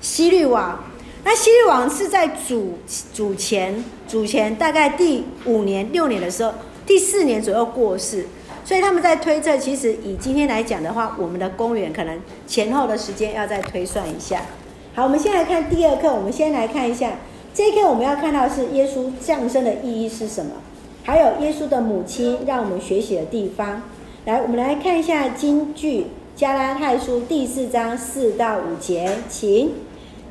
[0.00, 0.82] 希律王。
[1.22, 2.76] 那希律王是在主
[3.14, 6.52] 主前主前大概第五年六年的时候，
[6.84, 8.26] 第四年左右过世。
[8.64, 14.42] 所以他们在推测，其实以今天来讲的话，我们的公元可能前后的时间要再推算一下。
[14.94, 16.12] 好，我们先来看第二课。
[16.12, 17.12] 我们先来看一下
[17.52, 20.52] 这一课，我们要看到是耶稣降生的意义是什么？
[21.02, 23.82] 还有耶稣的母亲让我们学习的地方。
[24.24, 29.70] 来，我们来看一下金句，加拉太书第四章四到五节，请。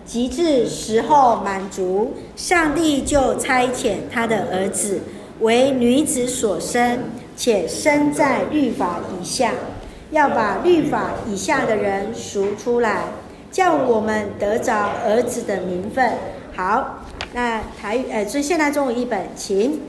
[0.05, 5.01] 及至时候满足，上帝就差遣他的儿子
[5.39, 6.97] 为女子所生。
[7.39, 9.53] 且生在律法以下，
[10.11, 13.05] 要把律法以下的人赎出来，
[13.49, 16.11] 叫我们得着儿子的名分。
[16.53, 19.79] 好，那台语呃，所以现在中文译本，请。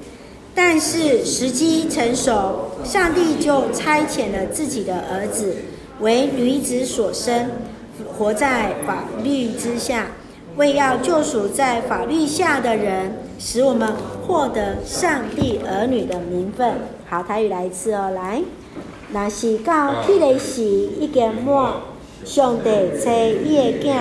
[0.55, 5.57] 但是时机成熟，上帝就差遣了自己的儿子
[5.99, 7.51] 为女子所生，
[8.17, 10.07] 活在法律之下，
[10.55, 13.93] 为要救赎在法律下的人，使我们
[14.25, 16.75] 获得上帝儿女的名分。
[17.11, 18.41] 好，台语来一次哦，来，
[19.11, 21.73] 那是到迄个时已经满，
[22.25, 22.71] 上帝
[23.03, 23.11] 差
[23.45, 23.97] 伊的囝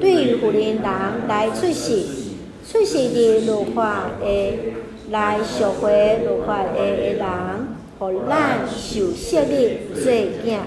[0.00, 0.82] 对妇人人
[1.28, 2.02] 来出世，
[2.68, 4.58] 出世的律法的
[5.10, 7.28] 来赎回律法的的人，
[8.00, 10.58] 互咱受设立做囝。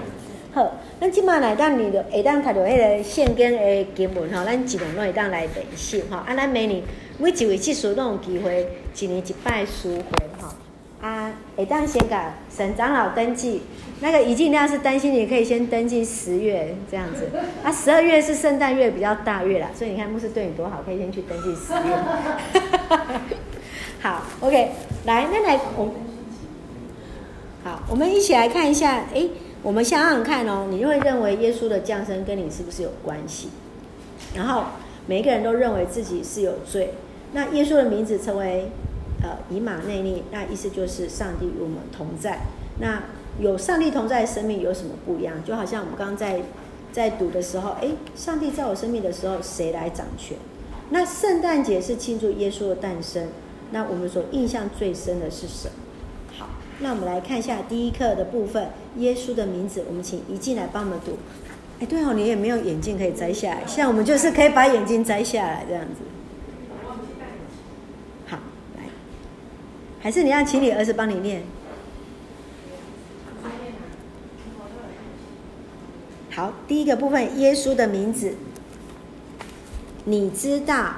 [0.54, 6.82] 好，咱即马来当你的下当读到迄个圣经的经文吼，咱一年拢会当来练习吼，啊，咱每年
[7.18, 8.66] 每一位技术拢有机会
[8.98, 10.48] 一年一摆书会吼。
[11.04, 12.16] 啊，哎，当先给
[12.48, 13.60] 沈长老登记，
[14.00, 17.28] 那个怡静那是担心你可以先登记十月这样子，
[17.62, 21.94] 啊，十二月是圣诞月比较大月啦，所以你看牧师对你多好，可以先去登记十月。
[24.00, 24.70] 好，OK，
[25.04, 25.90] 来，那来我，
[27.62, 29.28] 好，我们一起来看一下，哎，
[29.62, 33.50] 我们想想看哦，你就会认为耶稣的降生跟你是不是有关系？
[34.34, 34.64] 然后
[35.06, 36.94] 每一个人都认为自己是有罪，
[37.32, 38.70] 那耶稣的名字成为。
[39.24, 42.40] 呃，以马内利，那意思就是上帝与我们同在。
[42.78, 43.02] 那
[43.40, 45.42] 有上帝同在的生命有什么不一样？
[45.42, 46.42] 就好像我们刚刚在
[46.92, 50.36] 在读的时候，诶，上帝在我生命的时候，谁来掌权？
[50.90, 53.28] 那圣诞节是庆祝耶稣的诞生。
[53.70, 55.74] 那我们所印象最深的是什么？
[56.36, 59.82] 好，那我们来看一下第一课的部分，耶稣的名字。
[59.88, 61.12] 我们请一进来帮我们读。
[61.80, 66.02] 哎，对哦，你也没有眼镜可以摘下来，像我们就是可以把眼镜摘下来这样子。
[70.04, 71.42] 还是你要请你儿子帮你念？
[76.30, 78.34] 好，第一个部分，耶稣的名字，
[80.04, 80.96] 你知道？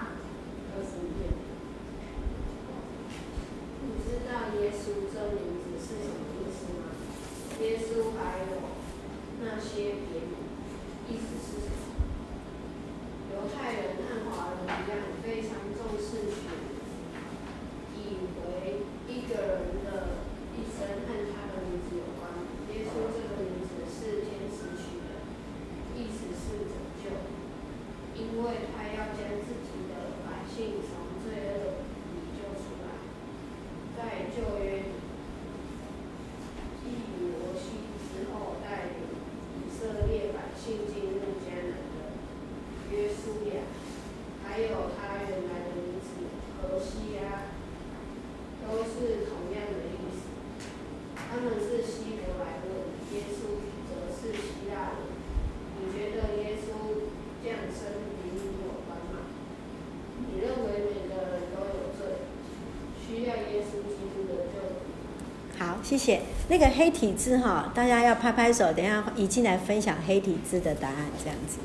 [66.87, 71.59] 黑体字哈，大家要拍拍手，等一下一进来分享黑体字的答案，这样子。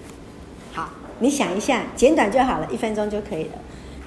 [0.73, 3.51] 好，你想一下，简短就好了，一分钟就可以了。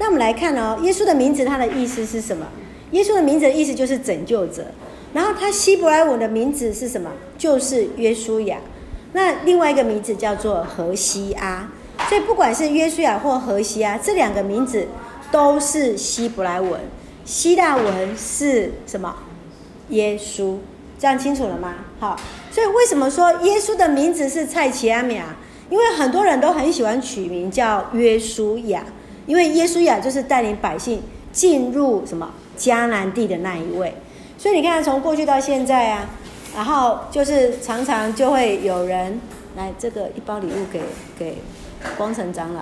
[0.00, 2.44] 那我们来看哦，耶稣的名字，它的意思是什么？
[2.90, 4.66] 耶稣的名字的意思就是拯救者。
[5.12, 7.09] 然后他希伯来文的名字是什么？
[7.38, 8.59] 就是约书亚。
[9.12, 11.70] 那另外一个名字叫做何西阿。
[12.09, 14.88] 所以不管是约书亚或何西阿，这两个名字
[15.31, 16.81] 都是希伯来文。
[17.24, 19.14] 希腊文是什么？
[19.90, 20.57] 耶稣。
[20.99, 21.75] 这样清楚了吗？
[21.99, 22.17] 好。
[22.51, 25.37] 所以为什么说耶稣的名字是蔡奇阿米啊？
[25.71, 28.85] 因为很多人都很喜欢取名叫约书亚，
[29.27, 31.03] 因为耶稣亚就是带领百姓
[31.33, 33.95] 进入什么迦南地的那一位。
[34.39, 36.07] 所以你看，从过去到现在啊，
[36.55, 39.21] 然后就是常常就会有人
[39.57, 40.81] 来这个一包礼物给
[41.19, 41.39] 给
[41.97, 42.61] 光成长老。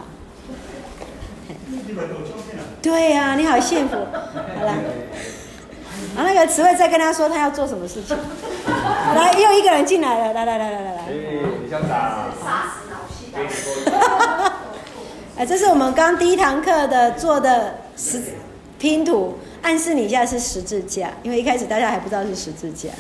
[2.81, 3.97] 对呀、啊，你好幸福。
[3.97, 4.75] 好了，
[6.15, 8.17] 然后那个词汇再跟他说他要做什么事情。
[9.15, 11.09] 来，又一个人进来了，来来来来来来。
[11.09, 12.31] 李校长。
[12.41, 14.53] 杀死老师。
[15.39, 18.23] 哎，这是我们刚第一堂课的做的十
[18.79, 19.39] 拼图。
[19.63, 22.91] 暗示你一下是十字架，因为一开始大家还不知道是十字架。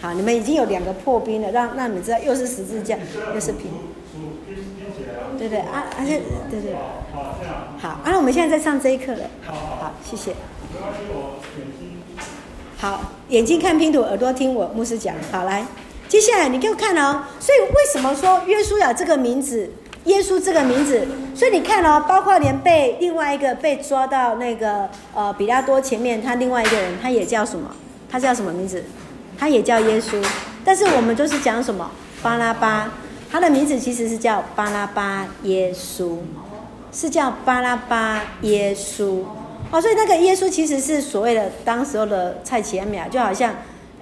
[0.00, 2.96] 好，你们已经有两个破冰了，让让你们知道又是十字架，
[3.34, 3.70] 又是拼。
[5.38, 6.74] 对对啊，而且对对。
[7.78, 9.24] 好，啊，那我们现在在上这一课了。
[9.44, 10.32] 好，谢谢。
[12.78, 15.14] 好，眼睛看拼图，耳朵听我牧师讲。
[15.32, 15.64] 好，来，
[16.08, 17.24] 接下来你给我看哦。
[17.40, 19.70] 所以为什么说约书亚这个名字？
[20.04, 27.74] 耶稣这个名字，所以你看哦，包括连被另外一个被抓到那个呃比拉多前面，他另外一个人他也叫什么？
[28.08, 28.84] 他叫什么名字？
[29.36, 30.24] 他也叫耶稣。
[30.64, 31.90] 但是我们就是讲什么？
[32.22, 32.92] 巴拉巴，
[33.32, 36.18] 他的名字其实是叫巴拉巴耶稣，
[36.92, 39.22] 是叫巴拉巴耶稣。
[39.70, 43.52] 哦，所以那个耶稣其实是所谓的当时候的蔡奇安米亚，就好像，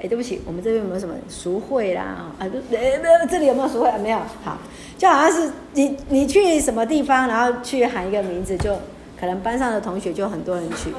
[0.00, 2.31] 哎，对不起，我们这边有没有什么赎会啦？
[2.38, 3.00] 啊，没有，
[3.31, 3.98] 这里有没有赎会啊？
[3.98, 4.59] 没有，好。
[4.96, 8.77] 就好像是你你去什么地方，然后去喊一个名字，就
[9.18, 10.92] 可能班上的同学就很多人去。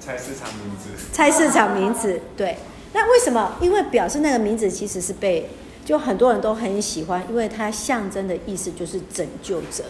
[0.00, 0.88] 菜市场名字。
[1.12, 2.56] 菜市场名字，对。
[2.94, 3.56] 那为什么？
[3.60, 5.50] 因为表示那个名字其实是被
[5.84, 9.84] 就很多人都很喜欢，因为它象征的意思就是拯救者，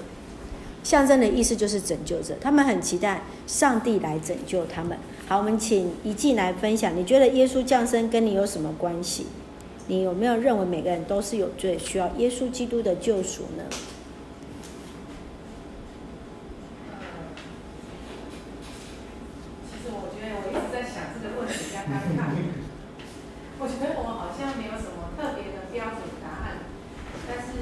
[0.88, 2.34] 象征的意思就是拯救者。
[2.40, 4.96] 他们很期待上帝来拯救他们。
[5.28, 9.26] 好，我们请一静来分享，你觉得耶稣降生跟你有什么关系？
[9.88, 13.64] 你有没有认为每个人都是有罪，需要耶稣基督的救赎呢？
[19.68, 22.32] 其实我觉得我一直在想这个问题，刚刚看，
[23.60, 26.64] 我觉得我好像没有什么特别的标准答案，
[27.28, 27.60] 但是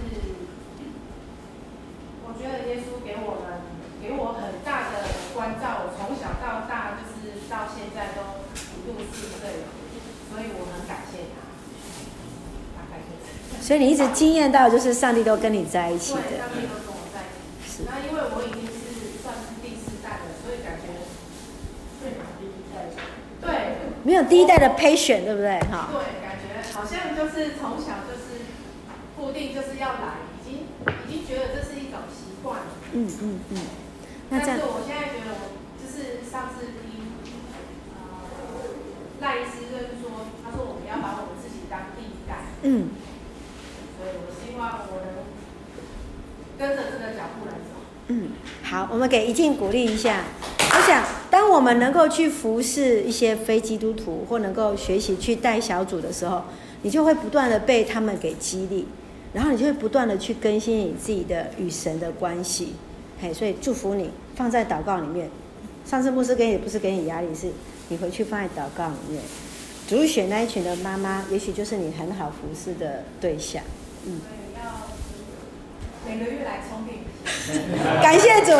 [2.27, 3.63] 我觉得耶稣给我们
[4.03, 8.43] 给我很大的关照，我从小到大就是到现在都
[8.83, 9.71] 五六十岁了，
[10.29, 11.47] 所以我很感谢他。
[14.17, 16.21] 经验到，就是上帝都跟你在一起的。
[16.25, 17.69] 对，上帝都跟我在一起。
[17.69, 17.85] 是。
[17.85, 21.05] 那因为我已经是算是第四代了，所以感觉
[22.01, 22.97] 最难第一代。
[23.45, 23.77] 对。
[24.09, 25.61] 没有第一代的 patient，对不对？
[25.69, 25.93] 哈。
[25.93, 28.49] 对，感觉好像就是从小就是
[29.21, 32.73] 固定就是要来，已经已经觉得这是一种习惯了。
[32.97, 33.61] 嗯嗯嗯。
[34.33, 34.57] 那这样。
[34.57, 37.21] 但是我现在觉得，我就是上次听
[37.93, 38.01] 呃
[39.21, 42.57] 赖医师就是说，他说我们要把我们自己当第一代。
[42.65, 42.97] 嗯。
[43.99, 45.09] 我能
[46.59, 47.77] 跟着这个脚步来走。
[48.09, 48.31] 嗯，
[48.63, 50.25] 好，我们给一静鼓励一下。
[50.59, 56.45] 我想，当我们能够去服侍一些非基督徒，或能够学习去带小组的时候，
[56.83, 58.87] 你就会不断的被他们给激励，
[59.33, 62.75] 然后你就会不断的去更新你自己的与神的关系。
[63.21, 65.29] 嘿，所以祝福你放在祷告里面。
[65.85, 67.49] 上次牧师给你不是给你压力，是
[67.89, 69.23] 你回去放在祷告里面。
[69.89, 73.63] 主选那一群的妈妈，也许就是你很好服侍的对象。
[74.05, 74.21] 嗯。
[76.07, 77.03] 每个月来充电，
[78.01, 78.55] 感谢主，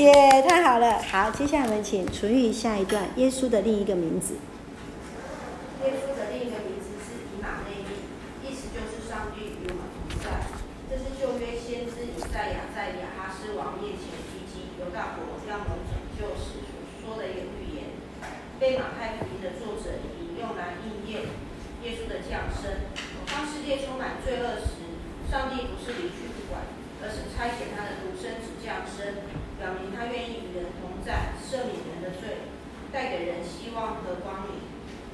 [0.00, 0.96] 也、yeah, 太好了。
[1.04, 3.04] 好，接下来我们请纯玉下一段。
[3.16, 4.40] 耶稣的另一个名字。
[5.84, 8.00] 耶稣的另一个名字是以马内利，
[8.48, 10.48] 意思就是上帝与我们同在。
[10.88, 17.92] 这是旧约先知以赛亚在亚哈斯王面前提及犹大国要蒙拯救时所说的一个预言，
[18.58, 21.28] 被马太福音的作者引用来应验
[21.84, 22.88] 耶稣的降生。
[23.28, 24.80] 当世界充满罪恶时，
[25.30, 26.26] 上帝不是离去。
[27.00, 29.22] 而是差遣他的独生子降生，
[29.54, 32.42] 表明他愿意与人同在，赦免人的罪，
[32.90, 34.66] 带给人希望和光明。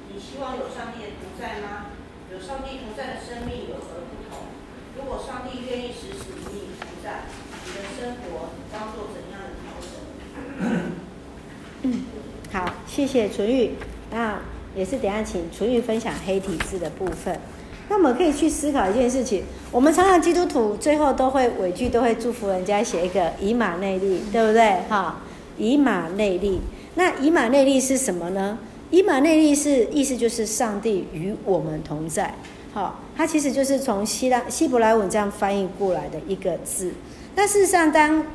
[0.09, 1.93] 你希望有上帝的同在吗？
[2.33, 4.49] 有上帝同在的生命有何不同？
[4.97, 7.25] 如果上帝愿意时时与你同在，
[7.65, 9.93] 你的生活当做怎样的调整？
[12.51, 13.75] 好，谢谢纯玉。
[14.11, 14.39] 那
[14.75, 17.39] 也是等下请纯玉分享黑体字的部分。
[17.87, 24.81] 那我们可以去思考一件事情，我们常常基督徒最后都会尾句都会祝福人家写一个以马内利，对不对？
[24.89, 25.21] 哈，
[25.57, 26.61] 以马内利。
[26.95, 28.57] 那以马内利是什么呢？
[28.91, 32.35] 以马内利是意思就是上帝与我们同在。
[32.73, 36.91] 好，它其实就是从希腊希伯来文这样翻译过来的一个字。
[37.35, 38.25] 那事实上，当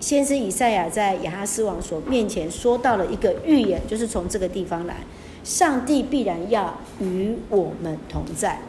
[0.00, 4.96] 先知以赛亚在亚哈斯王所面前说到了一个预言，就是从这个地方来，
[5.44, 8.60] 上帝必然要与我们同在。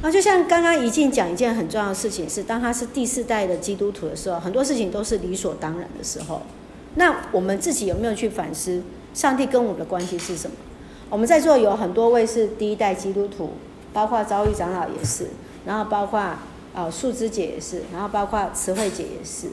[0.00, 6.42] 啊，就像刚刚怡静讲一件很重要的事情是，当他是第四代的基督徒的时候，很多事情都是理所当然的时候。
[6.94, 8.82] 那我们自己有没有去反思，
[9.14, 10.56] 上帝跟我们的关系是什么？
[11.08, 13.50] 我们在座有很多位是第一代基督徒，
[13.92, 15.28] 包括遭遇长老也是，
[15.66, 16.18] 然后包括
[16.74, 19.48] 啊树枝姐也是，然后包括慈惠姐也是。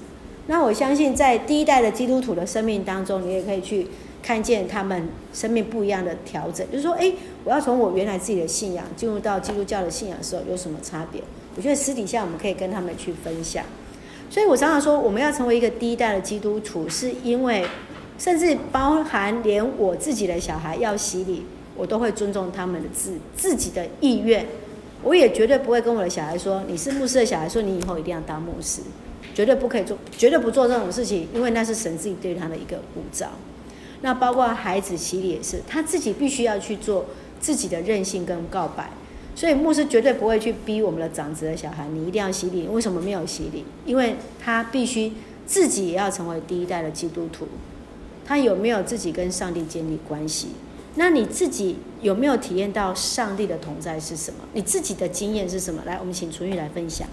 [0.48, 3.88] 那我相信在第一代的基督徒的生命当中，你也可以去。
[4.20, 7.14] 看见他们生命不一样的调整，就是说，哎，
[7.46, 11.22] 我要从我原来自己的信仰进入到基督教的信仰的时候，有什么差别？
[11.56, 13.64] 我觉得私底下我们可以跟他们去分享。
[14.30, 17.66] 所以我常常说，我们要成为一个第一代的基督徒，是因为
[18.20, 24.46] 甚至包含连我自己的小孩要洗礼，我都会尊重他们的自自己的意愿。
[25.04, 28.82] 我也绝对不会跟我的小孩说，你是牧师的小孩，说你以后一定要当牧师，
[29.34, 33.28] 绝对不可以做，绝对不做这种事情，因为那是神自己对他的一个呼召。
[34.02, 37.06] 那包括孩子洗礼也是，他自己必须要去做
[37.40, 38.90] 自己的任性跟告白，
[39.38, 42.68] 所以牧师绝对不会去逼我们的长子的小孩，你一定要洗礼。
[42.68, 43.64] 为什么没有洗礼？
[43.86, 45.14] 因为他必须
[45.46, 47.48] 自己也要成为第一代的基督徒。
[48.26, 50.54] 他有没有自己跟上帝建立关系？
[50.96, 54.40] 那你自己有没有体验到上帝的同在是什么？
[54.54, 55.84] 你自己的经验是什么？
[55.86, 57.08] 来，我们请楚玉来分享。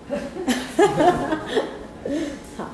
[2.57, 2.71] 好，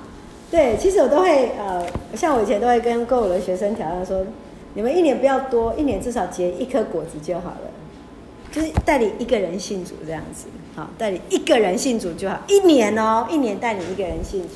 [0.51, 1.85] 对，其实我都会呃，
[2.15, 4.25] 像我以前都会跟跟我的学生挑战说，
[4.75, 7.71] 你们一年不要多，一年至少结一颗果子就好了，
[8.51, 14.55] 就是带领一个人信主这样子，好，带领一个人信主就好，一年哦，一年带领一个人信主。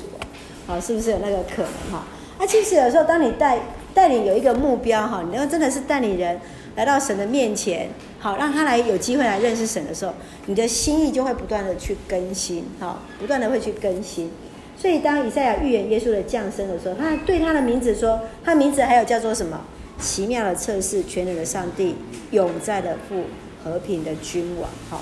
[0.67, 2.05] 好，是不是有那个可能哈？
[2.37, 3.57] 啊，其实有时候当你带
[3.93, 6.39] 带领有一个目标哈，你要真的是带领人
[6.75, 7.89] 来到神的面前，
[8.19, 10.13] 好，让他来有机会来认识神的时候，
[10.45, 14.29] 你的心意就会不断的去更新，哈，不断的会去更新。
[14.77, 19.59] 所以当以赛亚预言耶稣的降生的时候，他对他的名字说，他名字还有叫做什么？
[19.99, 21.95] 奇妙的测试，全能的上帝，
[22.29, 23.23] 永在的父，
[23.63, 24.69] 和平的君王。
[24.91, 25.01] 好，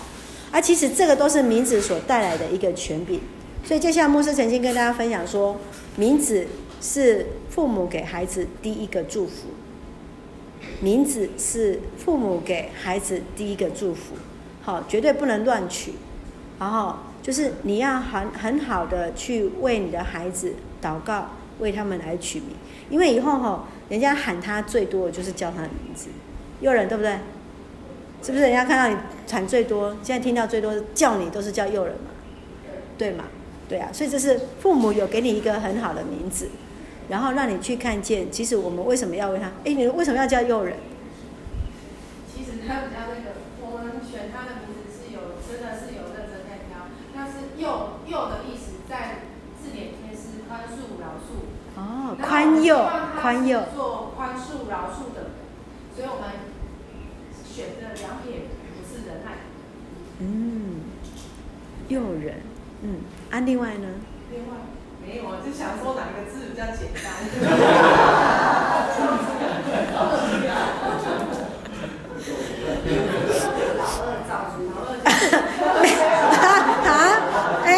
[0.51, 3.19] 啊，其实这个都是名字所带来的一个权柄。
[3.65, 5.57] 所以，就像牧师曾经跟大家分享说，
[5.95, 6.45] 名字
[6.79, 9.47] 是父母给孩子第一个祝福。
[10.81, 14.15] 名字是父母给孩子第一个祝福，
[14.61, 15.93] 好，绝对不能乱取。
[16.59, 22.49] 然后就是你要很很好的去为你的孩子祷告，为他们来取名，
[22.89, 26.09] 因为以后哈，人家喊他最多的就是叫他的名字，
[26.61, 27.17] 诱人对不对？
[28.21, 28.43] 是不是？
[28.43, 29.01] 人家看到你
[29.31, 32.11] 喊最多，现在听到最多叫你都是叫诱人嘛，
[32.97, 33.25] 对吗？
[33.67, 36.49] 对啊，所以这是父母有给你一个很好的名字，
[37.09, 39.47] 然后让你去看见，其实我们为什么要为他？
[39.63, 40.77] 哎，你为什么要叫诱人？
[42.31, 46.85] 其实他比较那个，我们选他的名字是有，真的是有认真在挑。
[47.15, 49.25] 但是诱诱的意思在
[49.59, 51.49] 字典里面是宽恕饶恕。
[51.75, 52.87] 哦，宽宥，
[53.19, 53.63] 宽宥。
[53.73, 55.31] 做宽恕饶恕的，
[55.95, 56.29] 所以我们
[57.43, 58.45] 选的两撇
[58.77, 59.41] 不是仁爱。
[60.19, 60.81] 嗯，
[61.87, 62.41] 诱人。
[62.87, 63.87] 嗯，啊，另外呢？
[64.31, 64.53] 另外
[65.01, 67.03] 没没有啊，就想说哪个字比较简单。
[73.77, 74.91] 老二造出老二。
[76.85, 76.93] 啊，
[77.65, 77.69] 哎，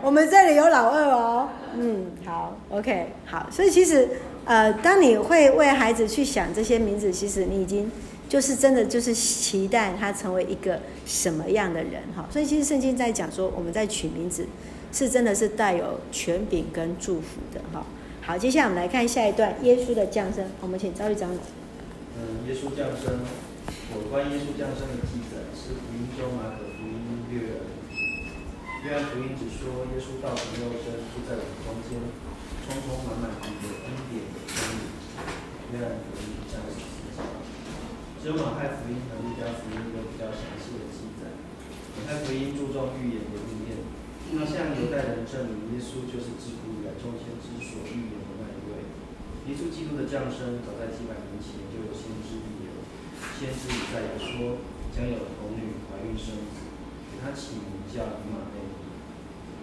[0.00, 1.48] 我们这里有老二哦。
[1.76, 3.46] 嗯，好，OK，好。
[3.50, 4.08] 所以其实，
[4.46, 7.90] 呃，当你会为孩子去想这些名字，其实你已经
[8.34, 12.26] 就是真的就是期待他成为一个什么样的人哈。
[12.32, 14.44] 所以其实圣经在讲说，我们在取名字
[14.92, 17.86] 是真的是带有权柄跟祝福的哈。
[18.22, 21.30] 好，接下来我们来看下一段耶稣的降生，我们请赵玉长。
[21.30, 23.22] 嗯，耶稣降生，
[23.94, 27.70] 有关耶稣降生的记载是福音中马可福音约尔。
[28.82, 32.02] 约翰福音只说耶稣道成肉身，住在我们中间，
[32.66, 34.82] 充充满满的有恩典的真理。
[35.70, 36.43] 约翰福音。
[38.24, 41.28] 只有马太福音和路加福音有比较详细的记载。
[41.92, 43.76] 马太福音注重预言的应验，
[44.32, 48.88] 那向犹太人证明耶稣就是自古以来众先知所预言的那一位。
[49.44, 52.72] 耶稣基督的降生早在几百年前就有先知预言，
[53.36, 54.56] 先知以赛亚说
[54.96, 56.64] 将有童女怀孕生子，
[57.12, 58.72] 给他起名叫以马内。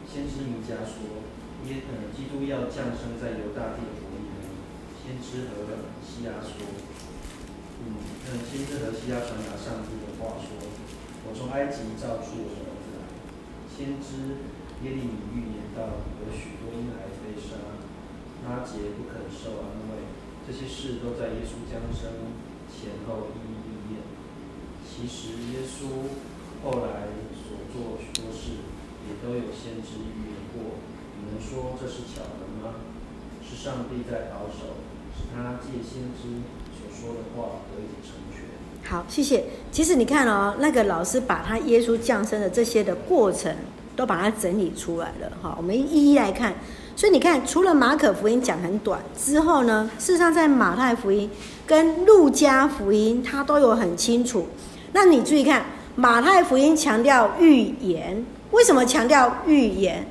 [0.06, 1.26] 先知弥迦说，
[1.66, 4.54] 耶呃，基督要降生在犹大地的伯利恒。
[5.02, 5.66] 先知何
[6.06, 6.62] 西阿说，
[7.82, 7.98] 嗯，
[8.46, 10.54] 先知何西阿传达上帝的话说，
[11.26, 13.10] 我从埃及造出我的儿子来。
[13.68, 14.46] 先知
[14.86, 17.58] 耶利米预言到有许多婴孩被杀，
[18.46, 20.06] 拉结不肯受安慰，
[20.46, 22.38] 这些事都在耶稣降生
[22.70, 24.06] 前后一一应验。
[24.86, 26.14] 其实耶稣
[26.64, 28.70] 后来所做许多事。
[29.02, 30.78] 也都有先知预言过，
[31.18, 32.86] 你能说这是巧合吗？
[33.42, 34.78] 是上帝在保守，
[35.18, 38.90] 是他借先知所说的话得以成全。
[38.90, 39.46] 好，谢谢。
[39.72, 43.56] 其实你看哦，那个老师把他耶稣降生的这些的过程
[43.96, 45.32] 都把它整理出来了。
[45.42, 46.54] 哈，我们一一来看。
[46.96, 51.30] 所以你看，除了马可福音讲很短之后呢， 事实上在马太福音
[51.66, 54.48] 跟路加福音，它都有很清楚。
[54.94, 55.66] 那你注意看，
[55.96, 58.24] 马太福音强调预言。
[58.52, 60.06] 为什么强调预言？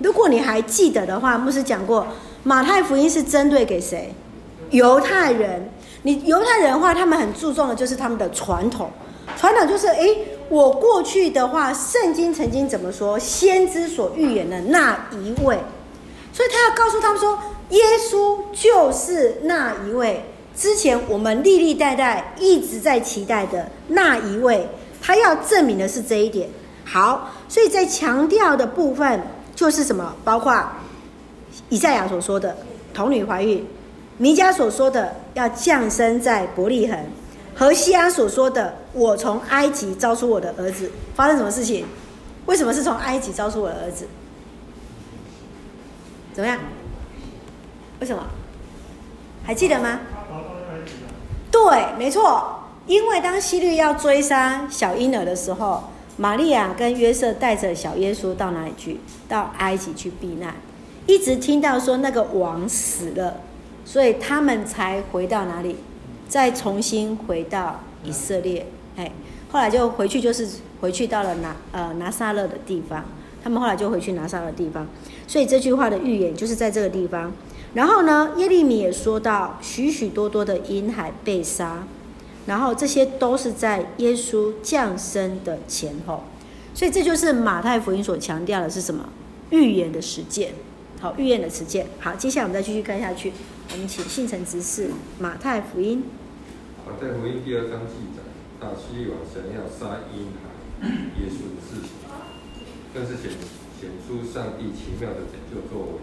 [0.00, 2.08] 如果你还记得的话，牧师讲过，
[2.42, 4.12] 马太福音是针对给谁？
[4.70, 5.70] 犹太人。
[6.04, 8.90] 你犹太人的话，他们很注重的就是他们的传统。
[9.38, 10.18] 传统就是，诶，
[10.50, 13.18] 我过去的话，圣经曾经怎么说？
[13.18, 15.58] 先知所预言的那一位，
[16.30, 17.38] 所以他要告诉他们说，
[17.70, 20.22] 耶稣就是那一位。
[20.54, 24.68] 之前我们历历代代一直在期待的那一位，
[25.00, 26.46] 他要证明的是这一点。
[26.84, 29.22] 好，所以在强调的部分
[29.56, 30.14] 就是什么？
[30.22, 30.54] 包括
[31.70, 32.54] 以赛亚所说的
[32.92, 33.66] 童女怀孕，
[34.18, 36.98] 弥迦所说的要降生在伯利恒，
[37.54, 41.86] 何西阿所说的我从埃及招出我的儿子，发生什么事情？
[42.46, 44.06] 为什么是从埃及招出我的儿子？
[46.32, 46.58] 怎么样？
[48.00, 48.24] 为什么？
[49.44, 50.00] 还记得吗？
[51.50, 55.84] 对，没错，因为当希律要追杀小婴儿的时候。
[56.16, 59.00] 玛利亚跟约瑟带着小耶稣到哪里去？
[59.28, 60.54] 到埃及去避难，
[61.08, 63.40] 一直听到说那个王死了，
[63.84, 65.76] 所以他们才回到哪里？
[66.28, 68.66] 再重新回到以色列。
[68.96, 69.12] 哎，
[69.50, 70.48] 后来就回去，就是
[70.80, 73.04] 回去到了拿呃拿撒勒的地方。
[73.42, 74.86] 他们后来就回去拿撒勒的地方。
[75.26, 77.32] 所以这句话的预言就是在这个地方。
[77.74, 81.86] 然后呢，耶利米也说到许许多多的婴孩被杀。
[82.46, 86.24] 然后这些都是在耶稣降生的前后，
[86.74, 89.08] 所以这就是马太福音所强调的是什么？
[89.48, 90.50] 预言的实践。
[91.00, 91.86] 好，预言的实践。
[91.98, 93.32] 好，接下来我们再继续看下去。
[93.72, 96.04] 我们请信诚执事马太福音。
[96.86, 98.22] 马太福音第二章记载，
[98.60, 100.88] 大希律王想要杀婴孩
[101.18, 101.90] 耶稣的事情，
[102.92, 103.32] 更是显
[103.80, 106.00] 显出上帝奇妙的拯救作为。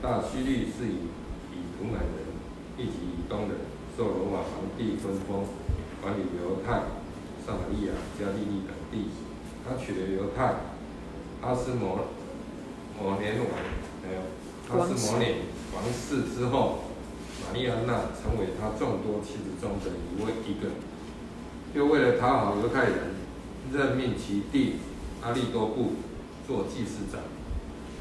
[0.00, 1.10] 大希律是以
[1.50, 2.30] 以土满人
[2.78, 3.50] 以及以东人。
[3.96, 5.46] 受罗马皇帝分封，
[6.02, 6.82] 管理犹太、
[7.46, 9.06] 撒玛利亚、加利利等地。
[9.62, 10.54] 他娶了犹太
[11.40, 12.08] 阿斯摩
[13.00, 13.46] 摩年王，
[14.02, 14.20] 还有
[14.76, 15.36] 阿斯摩年
[15.74, 16.84] 王室之后，
[17.42, 20.70] 玛丽安娜成为他众多妻子中的一位一个。
[21.74, 23.14] 又为了讨好犹太人，
[23.72, 24.76] 任命其弟
[25.22, 25.94] 阿利多布
[26.46, 27.20] 做祭司长，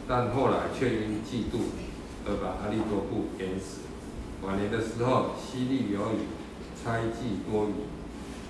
[0.07, 1.71] 但后来却因嫉妒
[2.27, 3.79] 而把阿利多布淹死。
[4.43, 6.27] 晚年的时候，希律由于
[6.75, 7.89] 猜忌多疑，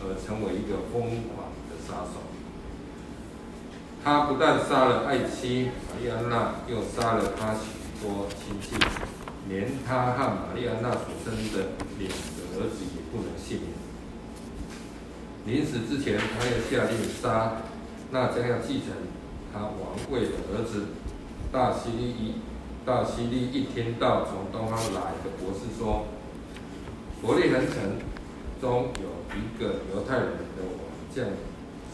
[0.01, 2.19] 而成为一个疯狂的杀手。
[4.03, 7.55] 他不但杀了爱妻玛丽安娜，又杀了他
[8.03, 8.75] 多亲戚，
[9.47, 13.71] 连他和玛丽安娜所生的两个儿子也不能幸免。
[15.45, 17.63] 临死之前，他又下令杀
[18.11, 18.91] 那将要继承
[19.53, 20.87] 他王位的儿子
[21.49, 22.35] 大希律一
[22.85, 26.07] 大希律一听到从东方来的博士说，
[27.21, 27.99] 伯利恒城
[28.59, 30.27] 中有一个犹太人
[30.57, 30.83] 的王
[31.15, 31.25] 降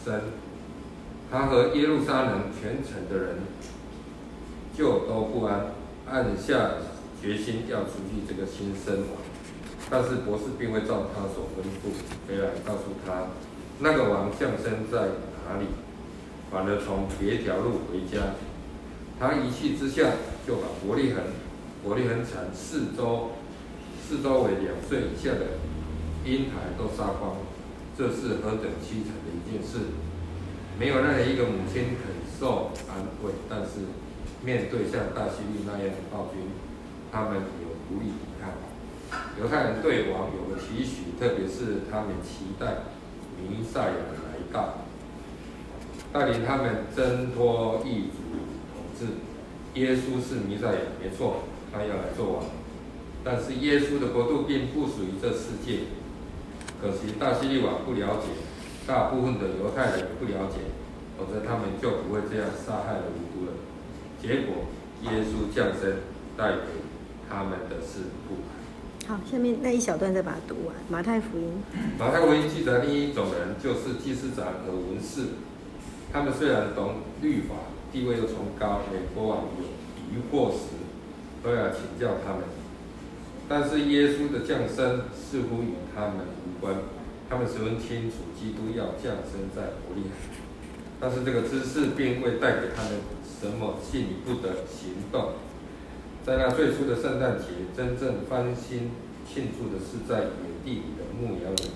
[0.04, 0.22] 生，
[1.30, 3.36] 他和耶路撒冷全城的人
[4.76, 5.66] 就都不安，
[6.10, 6.72] 暗下
[7.22, 9.22] 决心要除去这个新生王。
[9.88, 11.94] 但是博士并未照他所吩咐，
[12.26, 13.28] 回来告诉他，
[13.78, 15.08] 那个王降生在
[15.46, 15.66] 哪里，
[16.50, 18.34] 反而从别条路回家。
[19.18, 20.10] 他一气之下，
[20.46, 21.22] 就把伯利恒、
[21.82, 23.30] 伯利恒城四周、
[24.00, 25.58] 四周围两岁以下的
[26.24, 27.36] 婴孩都杀光。
[27.98, 29.78] 这是何等凄惨的一件事！
[30.78, 33.32] 没有任何一个母亲肯受安慰。
[33.48, 33.84] 但是
[34.44, 36.40] 面对像大希律那样的暴君，
[37.12, 38.52] 他们有无力抵抗。
[39.38, 42.84] 犹太人对王有了期许，特别是他们期待
[43.36, 44.86] 弥赛亚的来到，
[46.12, 48.16] 带领他们挣脱异族
[48.72, 49.06] 统治。
[49.74, 52.44] 耶稣是弥赛亚，没错，他要来做王。
[53.22, 55.80] 但是耶稣的国度并不属于这世界。
[56.80, 58.28] 可惜大希律王不了解，
[58.86, 60.56] 大部分的犹太人不了解，
[61.18, 63.29] 否则他们就不会这样杀害了无辜了。
[64.20, 64.66] 结果
[65.02, 65.96] 耶稣降生，
[66.36, 66.66] 带给
[67.28, 68.60] 他们的是不满。
[69.08, 70.76] 好，下面那一小段再把它读完。
[70.88, 71.62] 马太福音。
[71.98, 75.22] 马太福音记载另一种人，就是祭司长和文士。
[76.12, 77.54] 他们虽然懂律法，
[77.90, 79.64] 地位又崇高，每国王有
[80.12, 80.76] 疑惑时，
[81.42, 82.42] 都要请教他们。
[83.48, 86.76] 但是耶稣的降生似乎与他们无关。
[87.28, 90.10] 他们十分清楚，基督要降生在伯利恒。
[91.00, 92.92] 但是这个知识并未带给他们
[93.40, 95.32] 什么进一步的行动。
[96.26, 98.90] 在那最初的圣诞节，真正欢欣
[99.26, 100.30] 庆祝的是在野
[100.62, 101.70] 地里的牧羊人，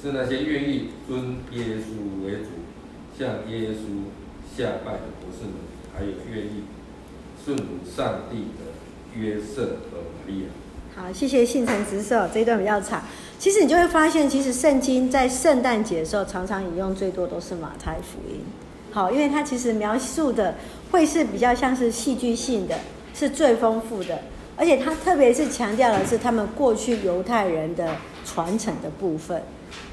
[0.00, 2.50] 是那些愿意尊耶稣为主、
[3.18, 4.06] 向耶稣
[4.56, 5.54] 下拜的博士们，
[5.92, 6.62] 还有愿意
[7.44, 10.46] 顺服上帝的约瑟和玛利亚。
[10.94, 13.02] 好，谢谢信诚执事，这一段比较长。
[13.38, 18.40] 其实你就会发现，其实圣经在圣诞节的时候，常常引用最多都是马太福音。
[18.90, 20.54] 好，因为它其实描述的
[20.90, 22.74] 会是比较像是戏剧性的。
[23.18, 24.18] 是最丰富的，
[24.58, 27.92] 而且他特别是强调的是他们过去犹太人的
[28.26, 29.42] 传承的部分，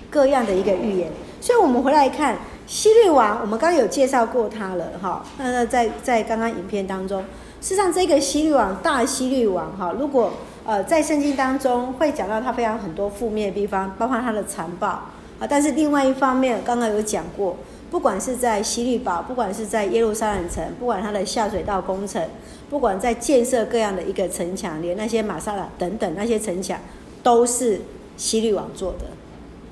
[0.10, 1.10] 各样的一个预言。
[1.40, 2.38] 所以，我们回来看
[2.68, 5.24] 希律王，我们刚刚有介绍过他了哈。
[5.38, 7.22] 那在在刚刚影片当中，
[7.62, 10.34] 事实上这个希律王大希律王哈，如果
[10.66, 15.48] 呃在圣经当中会讲到他非常很多负面的地方，包括他的残暴啊。
[15.48, 17.56] 但是另外一方面，刚刚有讲过，
[17.94, 22.28] 不管是在希律堡，不管是在耶路撒冷城，不管他的下水道工程。
[22.68, 26.80] 不管在建设各样的一个城墙，连那些玛莎拉等等那些城墙，
[27.22, 27.80] 都是
[28.18, 29.06] 希律王做的。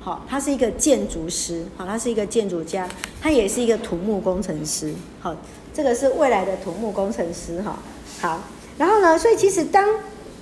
[0.01, 2.87] 好，他是一个建筑师，好，他是一个建筑家，
[3.19, 4.93] 他也是一个土木工程师。
[5.19, 5.35] 好，
[5.73, 7.59] 这个是未来的土木工程师。
[7.63, 7.79] 哈，
[8.21, 8.43] 好，
[8.77, 9.83] 然后呢，所以其实当，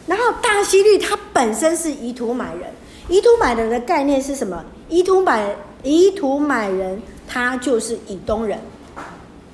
[0.06, 2.74] 然后大希律他本身是以土买人，
[3.08, 4.66] 以土买人的概念是什么？
[4.90, 7.02] 以土买以土买人，
[7.32, 8.60] 他就是以东人，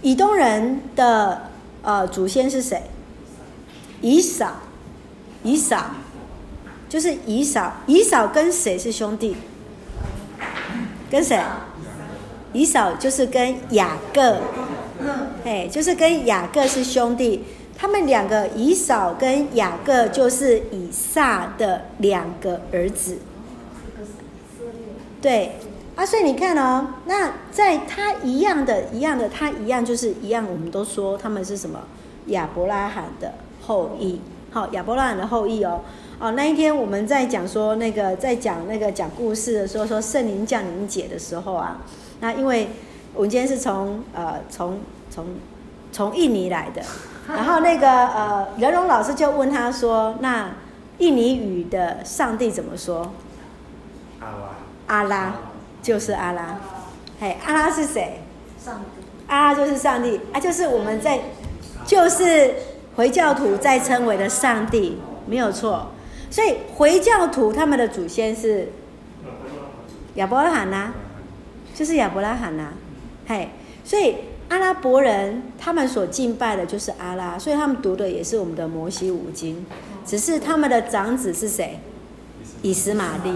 [0.01, 1.49] 以东人的
[1.83, 2.81] 呃祖先是谁？
[4.01, 4.53] 以扫，
[5.43, 5.91] 以扫，
[6.87, 7.73] 就是以扫。
[7.85, 9.35] 以扫跟谁是兄弟？
[11.11, 11.37] 跟谁？
[12.53, 14.37] 以扫就是跟雅各，
[15.43, 17.43] 哎，就是跟雅各是兄弟。
[17.77, 23.17] 他们两个，以扫跟雅各，就是以撒的两个儿子。
[25.21, 25.57] 对
[25.95, 30.45] 啊，所以你看哦，那在他一样的，一样的，他一样就是一样。
[30.45, 31.79] 我们都说他们是什么？
[32.27, 33.33] 亚伯拉罕的。
[33.67, 34.21] 后裔，
[34.51, 35.81] 好，亚伯拉罕的后裔哦，
[36.19, 41.77] 哦，那一天我们在讲说那个在讲那个讲故事的时候，说圣灵降临节的时候啊，
[42.19, 42.69] 那因为
[43.15, 44.79] 我们今天是从呃从
[45.09, 45.25] 从
[45.91, 46.83] 从印尼来的，
[47.27, 50.51] 然后那个呃仁荣老师就问他说，那
[50.99, 53.11] 印尼语的上帝怎么说？
[54.19, 54.45] 阿拉，
[54.85, 55.35] 阿拉
[55.85, 56.59] 就是阿拉，
[57.19, 58.21] 嘿，阿拉是谁？
[58.59, 61.19] 上帝，阿拉就是上帝啊，就是我们在
[61.85, 62.53] 就是。
[62.95, 65.91] 回教徒在称为的上帝没有错，
[66.31, 68.69] 所以回教徒他们的祖先是
[70.13, 70.93] 亚伯拉罕呐，
[71.73, 72.69] 就是亚伯拉罕呐，
[73.27, 73.49] 嘿，
[73.83, 74.15] 所以
[74.47, 79.65] 阿拉伯人他们所敬拜的就是阿拉，所以他们读的也是我们的摩西五经，
[80.05, 81.81] 只是他们的长子是谁？
[82.61, 83.33] 以实玛利，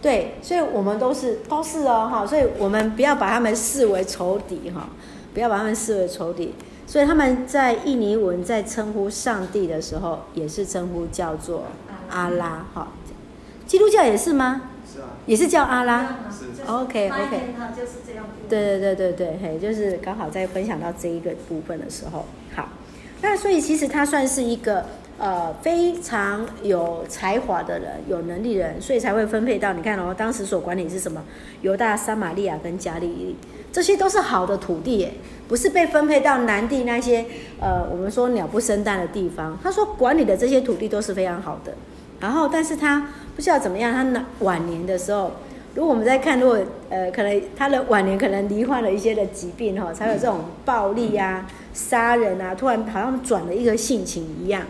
[0.00, 4.88] 对，所以我们都是都是哦哈，所以我们不要把他们视为仇敌哈，
[5.34, 6.54] 不要把他们视为仇敌。
[6.86, 11.64] 所以他们在印尼文在称呼上帝的时候，也是称呼叫做
[12.08, 12.64] 阿拉。
[12.72, 12.88] 哈，
[13.66, 14.70] 基督教也是吗？
[14.90, 16.16] 是啊，也是叫阿拉。
[16.66, 17.54] OK OK。
[18.48, 22.24] 对对对对对，嘿，就是刚好在分享到这一个部分的时候，
[22.54, 22.70] 好，
[23.20, 24.86] 那所以其实它算是一个
[25.18, 31.22] 呃非常有才华的人，有能力的人，所以才会分配到你看哦，当时所管理是什么？
[31.62, 33.36] 犹大、撒玛利亚跟加利利，
[33.72, 35.12] 这些都是好的土地耶，
[35.48, 37.24] 不是被分配到南地那些
[37.60, 39.58] 呃我们说鸟不生蛋的地方。
[39.62, 41.72] 他说管理的这些土地都是非常好的，
[42.20, 45.32] 然后但是他不知道怎么样，他晚年的时候。
[45.74, 46.58] 如果我们在看，如果
[46.88, 54.62] 呃，可能他的晚年可能罹患了一些的疾病哈，才有这种暴力啊、杀人啊，突然好像转了一个性情一样。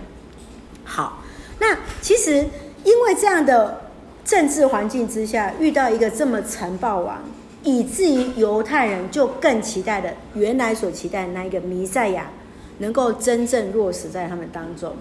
[0.89, 1.22] 好，
[1.61, 2.47] 那其实
[2.82, 3.82] 因为这样的
[4.24, 7.22] 政治环境之下，遇到一个这么残暴王，
[7.62, 12.30] 以至于犹太人就更期待的原来所期待的那一个弥赛亚
[12.78, 14.95] 能够真正落实在他们当中，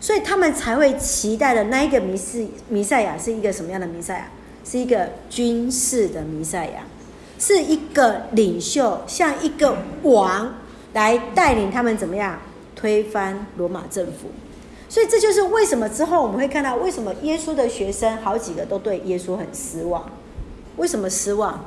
[0.00, 4.28] 所以他们才会期待的那一个弥斯弥赛亚是一个什么样的弥赛亚？
[4.64, 6.82] 是一个军事的弥赛亚，
[7.38, 10.54] 是一个领袖，像一个王
[10.94, 12.40] 来带领他们怎么样
[12.74, 14.30] 推翻罗马政府。
[14.94, 20.08] 所以这就是为什么之后我们会看到，为什么耶稣的学生好几个都对耶稣很失望。
[20.76, 21.64] 为什么失望？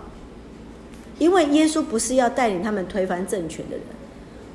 [1.19, 3.85] 因为耶稣不是要带领他们推翻政权的人，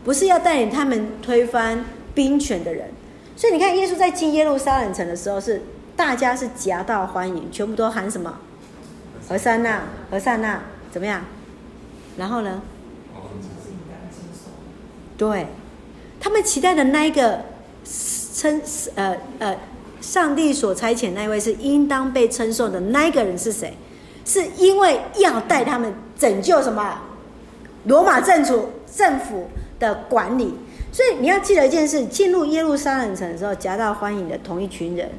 [0.02, 2.88] 不是要带领他们推翻兵权的人。
[3.36, 5.60] 所以你看，耶稣在进耶路撒冷城的时候是。
[5.94, 8.38] 大家是夹道欢迎，全部都喊什么？
[9.28, 11.22] 何善那，何善那，怎么样？
[12.16, 12.62] 然后呢？
[15.18, 15.48] 对，
[16.18, 17.44] 他们期待的那一个
[18.32, 18.60] 称
[18.94, 19.56] 呃呃，
[20.00, 23.76] 上帝所差遣那位是应当被称颂的那一个人是谁？
[24.24, 27.02] 是因为要带他们拯救什么？
[27.84, 30.54] 罗马政府政府的管理。
[30.92, 35.10] 所以你要记得一件事：进入耶路撒冷城的时候，夹道欢迎的同一群人。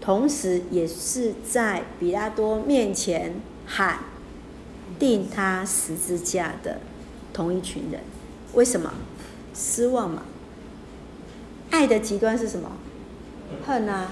[0.00, 3.34] 同时，也是在比拉多面前
[3.66, 3.98] 喊
[4.98, 6.78] 定他十字架的
[7.32, 8.00] 同一群人，
[8.54, 8.92] 为什么？
[9.54, 10.22] 失望嘛。
[11.70, 12.70] 爱的极端是什么？
[13.66, 14.08] 恨啊，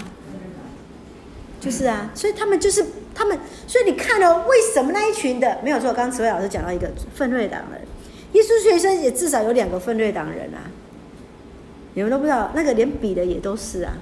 [1.61, 2.11] 就是啊。
[2.15, 2.85] 所以他们就是
[3.15, 5.93] 他们，所以你看了、哦、为什么那一群的没有错？
[5.93, 7.81] 刚刚慈惠老师讲到一个奋锐党人，
[8.33, 10.71] 耶稣学生也至少有两个奋锐党人啊。
[11.95, 13.95] 你们都不知道，那个连彼得也都是啊。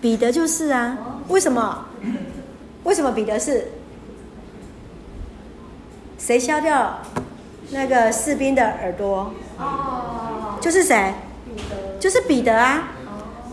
[0.00, 1.86] 彼得就是啊，为什么？
[2.84, 3.68] 为什么彼得是？
[6.18, 7.00] 谁削掉
[7.70, 9.32] 那个士兵的耳朵？
[9.58, 11.12] 哦，就是谁？
[11.98, 12.92] 就是彼得啊。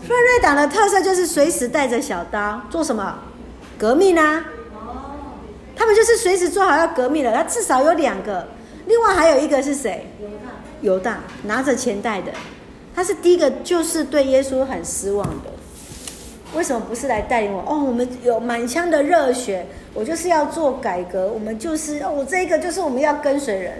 [0.06, 3.18] 奋锐党的特色就是随时带着小刀，做什么？
[3.78, 4.44] 革命啊。
[5.74, 7.32] 他们就是随时做好要革命的。
[7.32, 8.46] 他至少有两个，
[8.86, 10.06] 另外还有一个是谁？
[10.20, 12.30] 犹大，犹大拿着钱袋的，
[12.94, 15.50] 他是第一个，就是对耶稣很失望的。
[16.54, 17.60] 为什么不是来带领我？
[17.62, 23.76] 哦，我们有满腔的热血，我就是要做改革，我们就是，我这个就是我们要跟随人。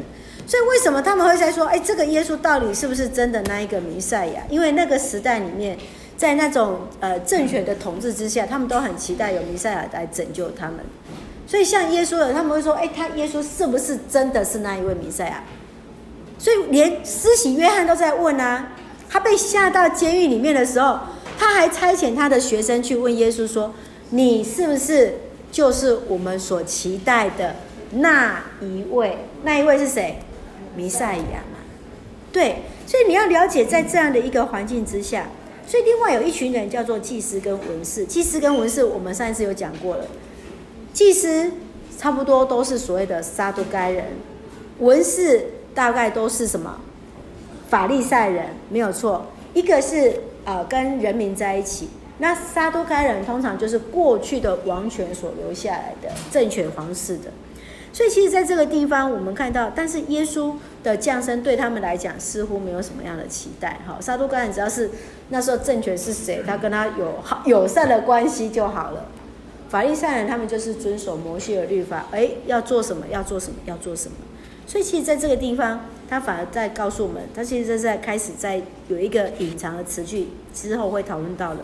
[0.46, 4.42] 所以为什么他们会在说，哎，这个耶稣到底是不是真的那一个弥赛亚？
[4.48, 5.78] 因为那个时代里面，
[6.16, 10.78] 在那种呃政权的统治之下，他们都很期待有弥赛亚来拯救他们。
[11.46, 15.44] 所以像耶稣的，他们会说，哎，他耶稣是不是真的是那一位弥赛亚？
[16.38, 18.72] 所以连施洗约翰都在问啊，
[19.08, 20.98] 他被下到监狱里面的时候。
[21.38, 23.74] 他还差遣他的学生去问耶稣说
[24.10, 25.14] ：“你是不是
[25.50, 27.56] 就是我们所期待的
[27.94, 29.18] 那一位？
[29.42, 30.18] 那一位是谁？
[30.76, 31.58] 弥赛亚嘛？
[32.32, 35.28] 对，所以你要了解，在这样的一个环境之下，
[35.66, 38.04] 所以另外有一群人叫做祭司跟文士。
[38.04, 40.06] 祭司跟文士，我们上一次有讲过了。
[40.92, 41.52] 祭司
[41.98, 44.04] 差不多都是所谓的撒都该人，
[44.78, 46.80] 文士大概都是什么？
[47.68, 49.26] 法利赛人，没有错。
[49.54, 50.20] 一个是。
[50.44, 57.30] 呃，跟人民在一起，那撒都该人通常就是过去的王权所留下来的政权皇室的，
[57.92, 63.80] 所以其实在这个地方我们看到，但是耶稣的降生对他们来讲似乎没有什么样的期待。
[63.86, 64.90] 哈，撒都干人只要是
[65.28, 69.06] 那时候政权是谁，他跟他有好友善的关系就好了。
[69.68, 74.16] 法利赛人他们就是遵守摩西的律法，诶，要做什么要做什么要做什么，
[74.66, 75.80] 所以其实在这个地方。
[76.10, 81.60] 他反而在告诉我们，他其实是在开始在有一个隐藏的词句，之后会讨论到了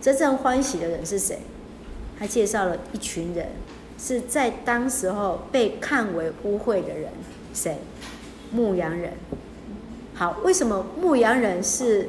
[0.00, 1.40] 真正欢喜的人是谁？
[2.16, 3.48] 他介绍了一群人
[3.98, 7.10] 是在当时候被看为污秽的人，
[7.52, 7.78] 谁？
[8.52, 9.12] 牧羊人。
[10.14, 12.08] 好，为什么牧羊人是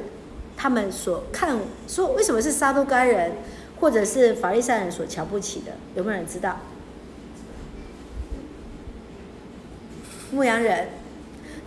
[0.56, 2.12] 他们所看说？
[2.12, 3.32] 为什么是撒都该人
[3.80, 5.72] 或者是法利赛人所瞧不起的？
[5.94, 6.56] 有没有人知道？
[10.30, 10.88] 牧羊人。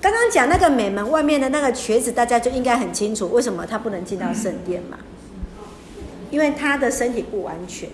[0.01, 4.97] 刚刚讲那个美门外面的那个瘸子，大家就应该很清楚，为什么他不能进到圣殿嘛？
[6.30, 7.89] 因为他的身体不完全，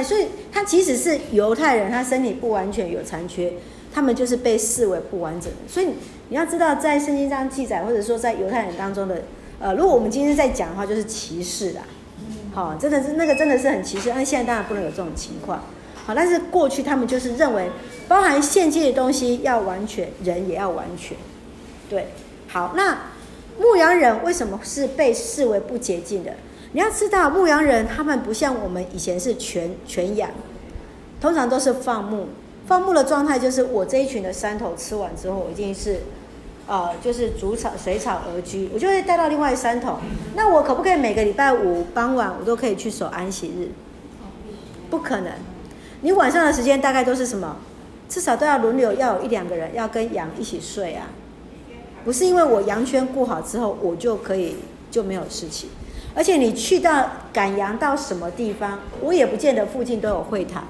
[0.00, 3.52] 所以他即使是犹太人，他身体不完全有残缺，
[3.92, 5.58] 他们就是被视为不完整的。
[5.66, 5.88] 所以
[6.28, 9.22] 你要知道，在圣经上记载，或者说在犹太人当中的，
[9.58, 11.82] 呃，如果我们今天在讲的话，就是歧视啦。
[12.54, 14.10] 好，真的是那个真的是很歧视。
[14.14, 15.64] 但现在当然不能有这种情况。
[16.06, 17.70] 好，但是过去他们就是认为，
[18.06, 21.16] 包含献祭的东西要完全，人也要完全。
[21.88, 22.08] 对，
[22.48, 22.98] 好，那
[23.58, 26.32] 牧羊人为什么是被视为不洁净的？
[26.72, 30.30] 你要知道，牧羊人他们不像我们以前是全全羊，
[31.20, 32.28] 通常都是放牧。
[32.66, 36.00] 放牧的状态就是，我这一群的山头吃完之后，我一定是，
[36.66, 39.98] 呃，就是逐草随草而居，我就会带到另外山头。
[40.34, 43.68] 那我可不可以每个礼拜五傍晚我都可以去守安息日？
[44.88, 45.32] 不可能。
[46.02, 47.56] 你晚上的时间大概都是什么？
[48.08, 51.08] 至少都要轮流，要有一两个人要跟羊一起睡啊。
[52.04, 54.56] 不是因为我羊圈顾好之后，我就可以
[54.90, 55.68] 就没有事情。
[56.14, 60.64] 而且你去到赶羊到什么地方，我也不见得附近都有会堂。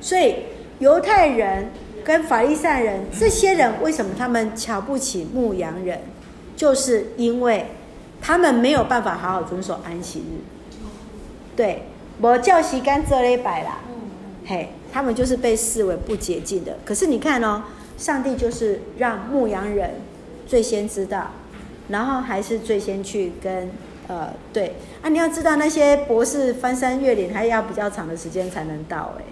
[0.00, 0.36] 所以
[0.78, 1.70] 犹太人
[2.02, 6.00] 跟法利赛人这些人，为什么他们瞧不起牧羊人？
[6.56, 7.66] 就是因为
[8.22, 10.78] 他们没有办法好好遵守安息日。
[11.54, 11.82] 对，
[12.20, 13.80] 我叫时间做礼拜啦。
[14.46, 16.78] 嘿，他们就是被视为不洁净的。
[16.84, 17.62] 可是你看哦，
[17.98, 19.90] 上帝就是让牧羊人
[20.46, 21.32] 最先知道，
[21.88, 23.70] 然后还是最先去跟。
[24.08, 29.24] 呃，对啊，你要知道那些博士翻山越岭，还要比较长的时间才能到哎。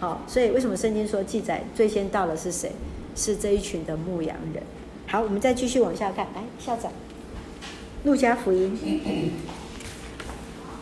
[0.00, 2.72] 好，所以为什么圣经说记载最先到的是谁？
[3.14, 4.62] 是这一群的牧羊人。
[5.06, 6.92] 好，我们再继续往下看，来校长，
[8.04, 8.72] 路加福音。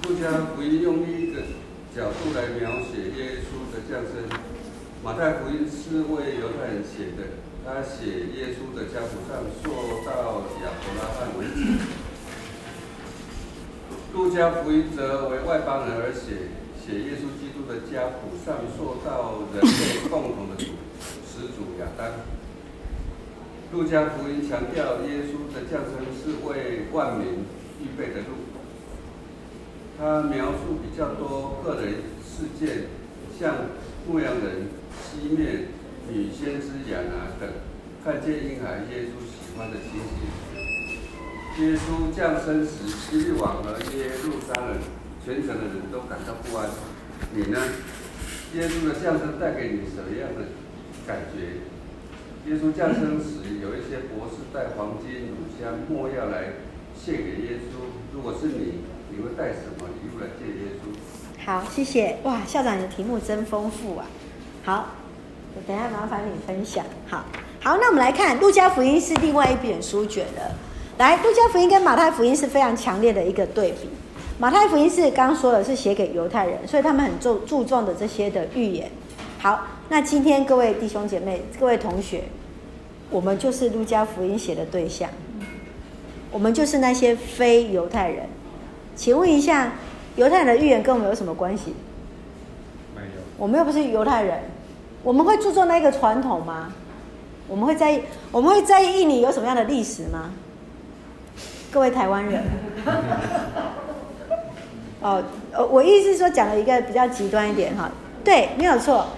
[0.09, 1.43] 路加福音用一个
[1.95, 4.29] 角度来描写耶稣的降生。
[5.03, 11.61] 马太福音是为犹太人写的，他写耶稣的家谱上说到亚伯拉罕为止。
[14.15, 16.47] 路加福音则为外邦人而写，
[16.79, 20.71] 写耶稣基督的家谱上溯到人类共同的主
[21.27, 22.07] 始祖亚当。
[23.73, 27.43] 路加福音强调耶稣的降生是为万民
[27.83, 28.47] 预备的路。
[29.99, 32.87] 他描述比较多个人事件，
[33.37, 33.67] 像
[34.07, 35.67] 牧羊人西面、
[36.09, 37.51] 女先知雅拿等，
[38.05, 40.44] 看见婴孩耶稣喜欢的情形。
[41.61, 44.75] 耶稣降生时，希律王和耶路撒冷
[45.25, 46.69] 全城的人都感到不安。
[47.33, 47.61] 你呢？
[48.55, 50.51] 耶稣的降生带给你什么样的
[51.07, 51.63] 感觉？
[52.51, 56.55] 耶稣降生时，有一些博士带黄金、乳香、没药来
[57.01, 57.87] 献给耶稣。
[58.13, 61.47] 如果是你，你会带什么礼物来见耶稣？
[61.47, 62.19] 好，谢谢。
[62.25, 64.07] 哇，校长，你的题目真丰富啊！
[64.65, 64.89] 好，
[65.55, 66.85] 我等下麻烦你分享。
[67.07, 67.25] 好，
[67.61, 70.51] 好，那我们来看《路加福音》是另外一本书卷的。
[70.97, 73.89] 来，路加福音跟马太福音是非常强烈的一个对比。
[74.39, 78.89] 马太福音是刚刚说的是写给犹太人，所以他们很注注重的这些的预言。
[79.39, 82.23] 好，那今天各位弟兄姐妹、各位同学，
[83.11, 85.11] 我们就是路加福音写的对象，
[86.31, 88.27] 我们就是那些非犹太人。
[88.95, 89.73] 请问一下，
[90.15, 91.75] 犹太人的预言跟我们有什么关系？
[92.95, 93.09] 没有。
[93.37, 94.41] 我们又不是犹太人，
[95.03, 96.73] 我们会注重那个传统吗？
[97.49, 98.01] 我们会在意？
[98.31, 100.31] 我们会在意印尼有什么样的历史吗？
[101.75, 102.41] 各位台湾人，
[105.01, 105.21] 哦，
[105.51, 107.91] 呃我意思是说，讲了一个比较极端一点哈，
[108.23, 109.09] 对，没有错。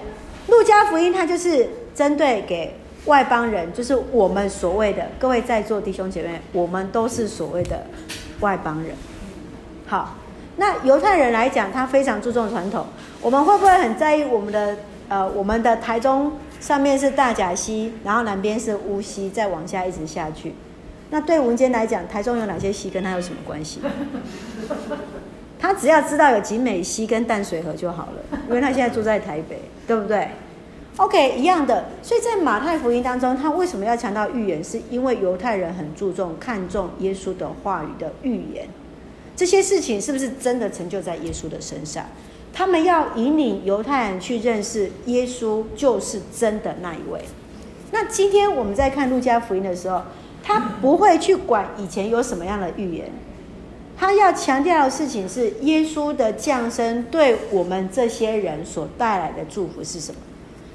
[0.48, 7.84] 路加福音它就是针对给外邦人，就是我们所谓的各位在座弟兄姐妹，我们都是所谓的
[8.40, 8.94] 外邦人。
[9.86, 10.14] 好，
[10.56, 12.86] 那犹太人来讲，他非常注重传统，
[13.20, 14.74] 我们会不会很在意我们的
[15.10, 20.54] 呃，我们的台中上面是大甲溪，然后南边是乌溪，再往下一直下去？
[21.10, 23.80] 那对文坚来讲，台中有哪些溪跟他有什么关系？
[25.58, 30.28] 他只要知道有景美溪跟淡水河就好了，因为他现在住在台北，对不对
[30.96, 31.86] ？OK，一样的。
[32.02, 34.62] 所以在马太福音当中，他为什么要强调预言？
[34.62, 38.68] 是因为犹太人很注重看重耶稣的话语的预言，
[39.34, 42.04] 这些事情是不是真的成就在耶稣的身上？
[42.52, 47.20] 他们要引领犹太人去认识耶稣就是真的那一位。
[47.92, 50.02] 那今天我们在看路加福音的时候。
[50.46, 53.10] 他不会去管以前有什么样的预言，
[53.98, 60.20] 他要强调的事情是耶稣的降生对我们这些人所带来的祝福是什么？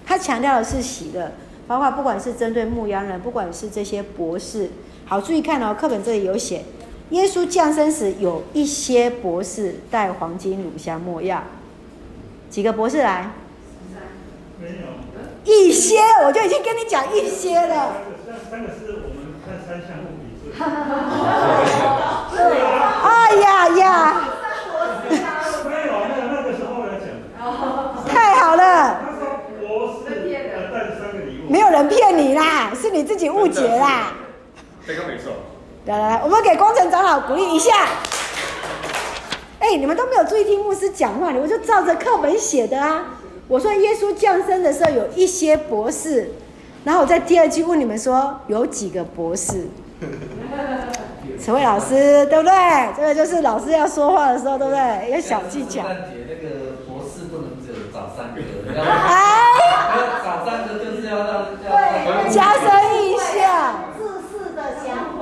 [0.05, 1.31] 他强调的是喜乐，
[1.67, 4.71] 包括不管是针对牧羊人，不管是这些博士，
[5.05, 6.65] 好，注意看哦，课本这里有写，
[7.11, 11.41] 耶稣降生时有一些博士带黄金、乳香、没药，
[12.49, 13.31] 几个博士来？
[14.59, 15.95] 没有，一些，
[16.25, 17.95] 我就已经跟你讲一些了。
[18.49, 19.20] 三个是我们。
[23.03, 23.81] 哎呀呀！
[25.09, 27.07] 没有，那那个时候来讲。
[28.05, 28.61] 太好了。
[29.01, 29.21] 他说
[29.59, 29.63] 博
[30.03, 31.49] 士带着三个礼物。
[31.49, 34.13] 没有人骗你啦，是你自己误解啦。
[34.85, 35.31] 这个没错。
[35.85, 37.71] 来来来，我们给工程长老鼓励一下。
[39.59, 43.05] 哎，你们都没有注意听牧师讲话，你们就照着课本写的啊。
[43.47, 46.31] 我说耶稣降生的时候有一些博士，
[46.83, 49.67] 然后我在第二句问你们说有几个博士？
[51.39, 52.51] 陈慧老师对不对？
[52.95, 55.11] 这个就是老师要说话的时候，对不对？
[55.11, 55.83] 有小技巧。
[55.83, 55.93] 那
[56.35, 58.41] 个博士不能只有找三个，
[58.75, 58.85] 要要
[60.23, 61.27] 找三个就是要让
[61.63, 62.63] 要加深
[63.05, 63.85] 印象。
[63.97, 65.21] 自私的相会。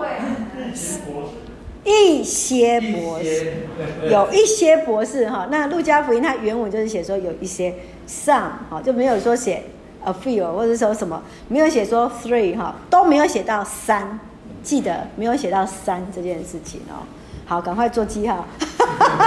[1.83, 3.67] 一些博士，
[4.09, 5.47] 有一些博士哈。
[5.49, 7.73] 那路加福音它原文就是写说有一些
[8.07, 9.63] some 哈，就没有说写
[10.09, 14.19] a few 或者说什么，没有写说 three 哈，都没有写到三，
[14.63, 17.05] 记得没有写到三这件事情哦。
[17.45, 18.45] 好，赶快做记号，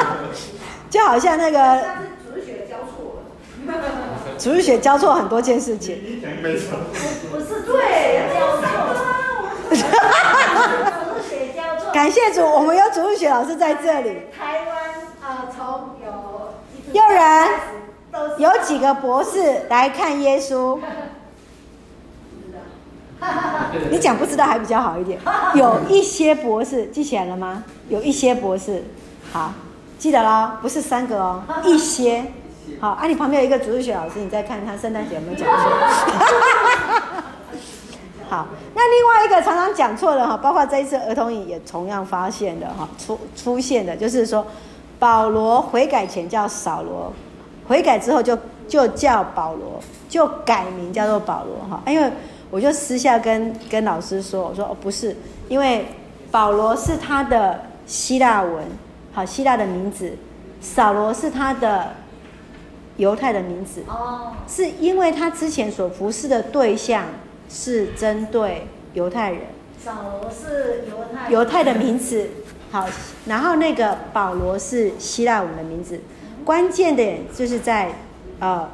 [0.89, 1.83] 就好像那个
[2.25, 3.75] 主日学教错了，
[4.39, 6.79] 主日学教错很多件事情，没错，
[7.31, 8.63] 不是对教错。
[11.93, 14.17] 感谢主，我们有主日学老师在这里。
[14.37, 14.77] 台湾
[15.21, 16.11] 啊，从有
[16.93, 17.49] 有人
[18.39, 20.79] 有几个博士来看耶稣？
[23.91, 25.19] 你讲不知道还比较好一点。
[25.55, 27.65] 有一些博士记起来了吗？
[27.89, 28.85] 有一些博士，
[29.33, 29.53] 好，
[29.99, 32.25] 记得了，不是三个哦，一些。
[32.81, 35.57] 好，啊，你旁边有一个主日学老师，你再看他圣诞节有没有讲错。
[38.29, 44.45] 好，那另外一个常常讲错的哈，包括这一次儿童营也同样发现的哈，出出现的就是说，
[44.99, 47.13] 保罗悔改前叫扫罗，
[47.73, 51.83] 悔改之后就就叫保罗，就改名叫做保罗哈。
[51.87, 52.11] 因为
[52.51, 55.17] 我就私下跟跟老师说，我说哦不是，
[55.49, 55.87] 因为
[56.31, 58.65] 保罗是他的希腊文，
[59.13, 60.13] 好希腊的名字，
[60.61, 61.95] 扫罗是他的
[62.99, 67.07] 犹太的名字，哦，是因为他之前所服侍的对象。
[67.55, 69.41] 是针对犹太人。
[69.79, 69.93] 扫
[70.23, 72.31] 罗是犹太犹太的名字，
[72.71, 72.89] 好，
[73.27, 76.01] 然后那个保罗是希腊文的名字。
[76.45, 77.91] 关键点就是在
[78.41, 78.69] 呃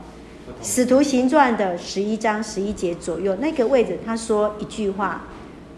[0.67, 5.23] 《使徒行传》的十一章十一节左右那个位置，他说一句话：“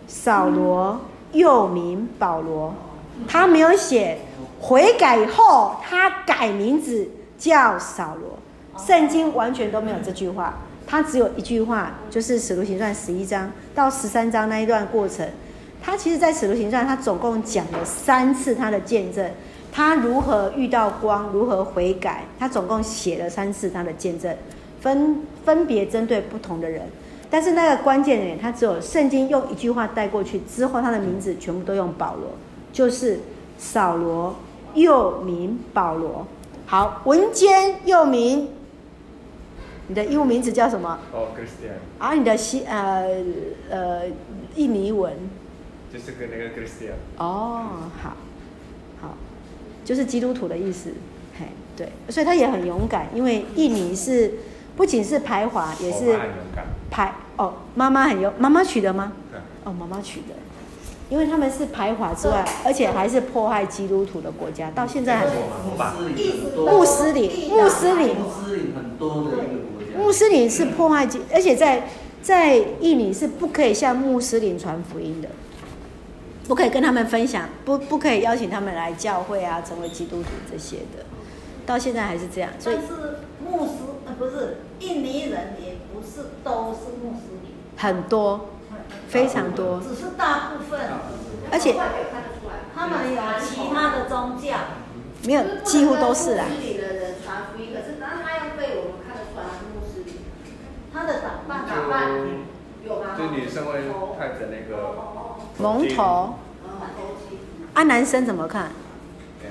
[0.06, 1.00] 扫罗
[1.32, 2.74] 又名保罗。”
[3.28, 4.18] 他没有写
[4.60, 8.38] 悔改后他改名字叫扫罗，
[8.82, 10.58] 圣经完全都没有这句话。
[10.86, 15.28] 他只有一句话，就是《使徒行传》十一章到十三章那一段过程。
[15.82, 19.30] 他其实，在《使徒行传》，他总共讲了三次他的见证，
[19.72, 22.24] 他如何遇到光，如何悔改。
[22.38, 24.36] 他总共写了三次他的见证，
[24.80, 26.82] 分分别针对不同的人。
[27.30, 32.30] 但是那个关键点，他只有圣经用一句话带过去之后，他的名字全部都用保罗，
[32.72, 33.20] 就是
[33.56, 34.34] 扫罗，
[34.74, 36.26] 又名保罗。
[36.66, 38.48] 好，文坚又名。
[39.86, 40.98] 你的英文名字叫什么？
[41.12, 41.78] 哦、oh,，Christian。
[41.98, 43.08] 啊，你的西呃
[43.68, 44.02] 呃
[44.54, 45.12] 印尼文？
[45.92, 46.92] 就是跟那个 Christian。
[47.18, 48.16] 哦，好，
[49.90, 50.90] 就是基督徒的意思。
[51.36, 54.34] 嘿，对，所以他也很勇敢，因为印尼是
[54.76, 56.16] 不仅是排华，也是
[56.92, 59.14] 排哦，妈妈很勇，妈妈取的吗？
[59.32, 59.40] 对。
[59.64, 60.36] 哦，妈妈取的，
[61.08, 69.38] 因为他们是排华之外，而且还是迫害基督徒的国家，到现在还穆斯林，穆斯林，穆斯林很多的。
[69.98, 71.88] 穆斯林是破坏，而且在
[72.22, 75.28] 在印尼是不可以向穆斯林传福音的，
[76.50, 81.04] 不可以跟他们分享，不不可以邀请他们来教会啊，成为基督徒这些的，
[81.64, 82.50] 到现在还是这样。
[82.58, 83.74] 所以但是穆斯
[84.04, 88.48] 呃不是印尼人，也不是都是穆斯林，很多，
[89.06, 90.80] 非常多，只是大部分，
[91.52, 91.76] 而且
[92.74, 94.56] 他们有其他的宗教，
[95.24, 96.46] 没有，几乎都是啦。
[100.92, 102.10] 他的打扮打扮
[102.86, 103.16] 有吗？
[103.16, 103.72] 就女生会
[104.18, 104.94] 看着那个
[105.58, 106.34] 龙头，
[107.74, 108.72] 啊，男生怎么看？
[109.42, 109.48] 呃，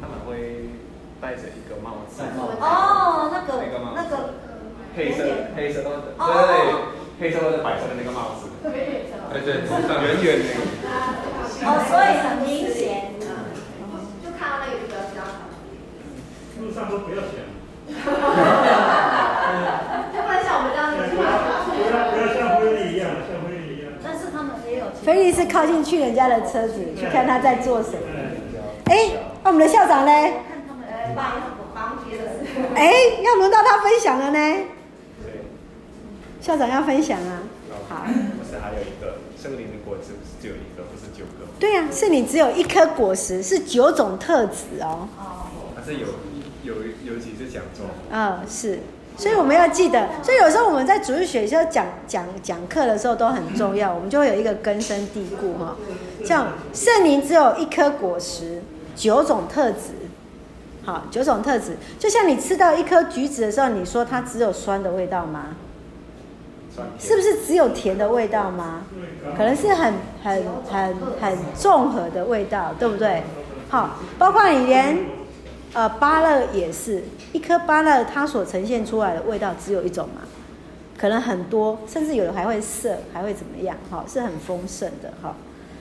[0.00, 0.70] 他们会
[1.20, 2.22] 戴着一个帽子。
[2.60, 3.48] 哦，那个
[3.96, 4.34] 那个
[4.94, 5.24] 黑色
[5.56, 6.74] 黑色的，对，
[7.20, 8.48] 黑色或者白色的那个帽子。
[8.62, 8.70] 对
[9.40, 9.48] 对，
[10.04, 10.44] 圆圆的。
[11.64, 12.80] 哦，所以很明显。
[14.22, 15.24] 就看到那个就比较像。
[16.60, 17.32] 路上都不要钱。
[25.04, 27.98] 菲利是靠近去人家的车子去看他在做什么。
[28.84, 29.10] 哎，
[29.42, 30.12] 那我们的校长呢？
[32.74, 32.92] 哎，
[33.22, 34.58] 要轮到他分享了呢。
[36.40, 37.42] 校长要分享啊。
[37.88, 38.04] 好。
[38.06, 41.46] 不是还有一个圣灵的果子，不是只有一个，不是九个。
[41.58, 45.08] 对呀，圣灵只有一颗果实，是九种特质哦。
[45.18, 45.50] 哦。
[45.74, 46.06] 它是有
[46.62, 46.74] 有
[47.04, 47.86] 有几次讲座。
[48.10, 48.78] 嗯，是。
[49.16, 55.76] 所以我们要记得，所以有时候我们在主日学校讲讲讲课的时候都很重要，我们就会有一个根深蒂固哈。
[56.24, 58.62] 像圣灵只有一颗果实，
[58.96, 59.92] 九种特质，
[60.84, 65.56] 好，九种特质，就像你吃到一颗橘子的时候，你说它只有酸的味道吗？
[66.98, 68.84] 是不是只有甜的味道吗？
[69.36, 69.94] 可能是很
[70.24, 73.22] 很很很综合的味道，对不对？
[73.68, 74.98] 好，包括你连。
[75.74, 77.02] 呃，芭乐也是
[77.32, 80.22] 一颗芭乐，它所呈现出来的味道只有一种嘛？
[80.98, 83.76] 可能很多，甚至有的还会涩，还会怎么样？
[83.90, 85.34] 哈，是很丰盛的哈。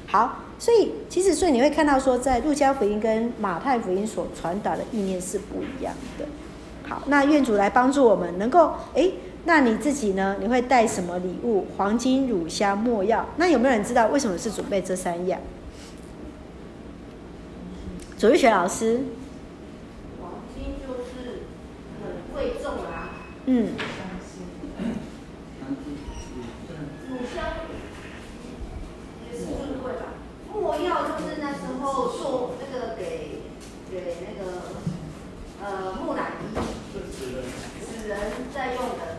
[0.08, 6.26] 好，所以其实所以你会看到说，在路加福音跟马太福音所传达的意念是不一样的。
[6.88, 9.14] 好，那愿主来帮助我们，能够诶，
[9.46, 10.38] 那你自己呢？
[10.40, 11.68] 你会带什么礼物？
[11.78, 13.26] 黄金、乳香、没药。
[13.38, 15.40] 那有没有人知道为什么是准备这三样？
[18.18, 19.02] 主日学老师。
[23.46, 23.74] 嗯，
[27.10, 27.36] 乳香
[29.26, 29.52] 也是尊
[29.82, 30.04] 贵吧？
[30.54, 33.02] 没药就是那时候做那个给
[33.92, 34.42] 给那个
[35.64, 36.44] 呃木乃伊
[37.04, 38.18] 死人
[38.54, 39.18] 在用的。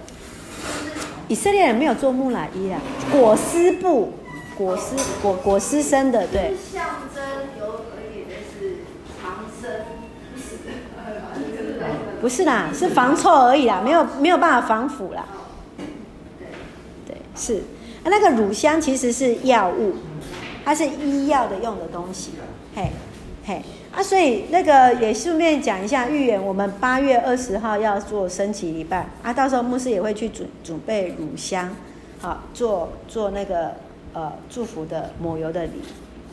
[1.28, 4.12] 以色列人没有做木乃伊啊，裹尸布，
[4.56, 6.54] 裹尸裹裹尸身的，对。
[6.56, 7.22] 象征
[7.58, 8.84] 有一点是
[9.20, 9.70] 长生。
[12.22, 15.26] 不是啦，是防臭而已啦，没有没有办法防腐啦。
[17.04, 17.56] 对，是
[18.04, 19.96] 啊，那个乳香其实是药物，
[20.64, 22.34] 它是医药的用的东西。
[22.76, 22.92] 嘿，
[23.44, 23.60] 嘿
[23.92, 31.68] 啊，所以那个也顺便讲一下预言，我们八月二十号要做升旗礼拜啊，到时候牧师也会去准准备乳香，
[32.20, 33.72] 好做做那个
[34.12, 35.82] 呃祝福的抹油的礼。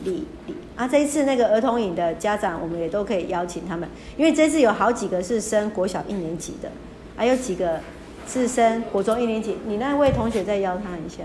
[0.04, 0.88] 礼礼啊！
[0.88, 6.70] 这一次那个儿童影的家长，我们也都可以邀请他们，因为这次有好几个是升国小一年级的，
[7.16, 7.80] 还有几个
[8.26, 9.56] 是升国中一年级。
[9.66, 11.24] 你那位同学再邀他一下，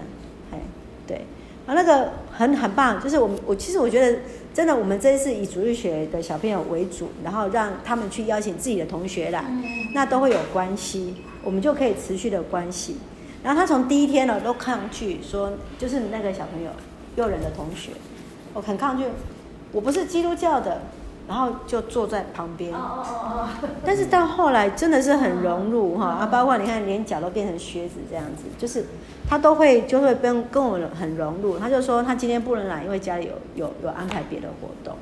[0.51, 0.59] 哎，
[1.07, 1.21] 对
[1.65, 4.19] 啊，那个很很棒，就是我们我其实我觉得
[4.53, 9.45] 真的，我们这一次以主日学的小朋友为主，然后让他们去邀请自己的同学来，
[9.93, 12.97] 那都会有关系，我们就可以持续的关系。
[13.43, 16.71] 然后他从第一天呢都抗拒说，就是那个小朋友
[17.15, 17.91] 诱人的同学。
[18.55, 19.03] 我很抗拒，
[19.71, 20.81] 我不是基督教的，
[21.27, 22.73] 然后就坐在旁边。
[22.73, 23.49] 哦哦哦。
[23.85, 28.85] 但是到后来真的是很融入哈啊，包括你看连脚都变成靴子这样子，就是
[29.29, 31.59] 他都会就会跟跟我们很融入。
[31.59, 34.99] 他就说他今天不能来，因为家里有有有安排别的活动了。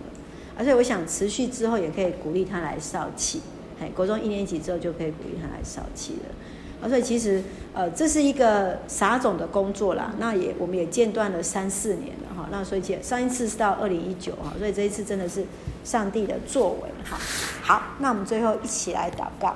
[0.58, 3.42] 而且我想持续之后也可以鼓励他来少气，
[3.80, 6.90] 哎，国中一年级之后就可以鼓励他来少气了。
[6.90, 7.42] 所以其实，
[7.76, 10.14] 呃，这是一个撒种的工作啦。
[10.20, 12.48] 那也，我们也间断了三四年了哈。
[12.52, 14.54] 那所以，上一次是到二零一九哈。
[14.60, 15.44] 所以这一次真的是
[15.84, 17.18] 上帝的作为哈。
[17.64, 19.56] 好，那我们最后一起来祷告。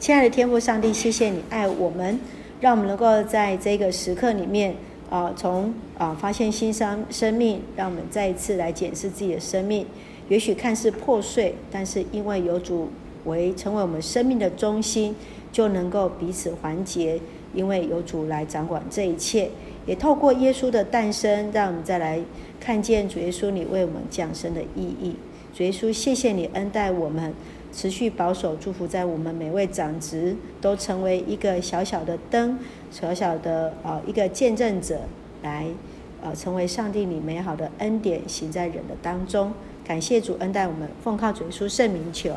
[0.00, 2.18] 亲爱的天父上帝，谢谢你爱我们，
[2.60, 4.74] 让我们能够在这个时刻里面
[5.08, 9.86] 啊，从啊发现新生生命，让我们再一次来检视自己的生命。
[10.28, 12.90] 也许看似破碎，但是因为有主
[13.26, 15.14] 为成为我们生命的中心。
[15.52, 17.20] 就能够彼此环节，
[17.54, 19.50] 因为有主来掌管这一切，
[19.86, 22.20] 也透过耶稣的诞生，让我们再来
[22.60, 25.16] 看见主耶稣你为我们降生的意义。
[25.54, 27.34] 主耶稣，谢谢你恩待我们，
[27.72, 32.58] 持续保守祝福在我们每位长职，都成为一个小小的灯，
[32.90, 35.00] 小小的呃一个见证者，
[35.42, 35.66] 来
[36.22, 39.52] 呃成为上帝你美好的恩典行在人的当中。
[39.84, 42.32] 感谢主恩待我们，奉靠主耶稣圣名求，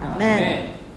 [0.00, 0.87] 阿门。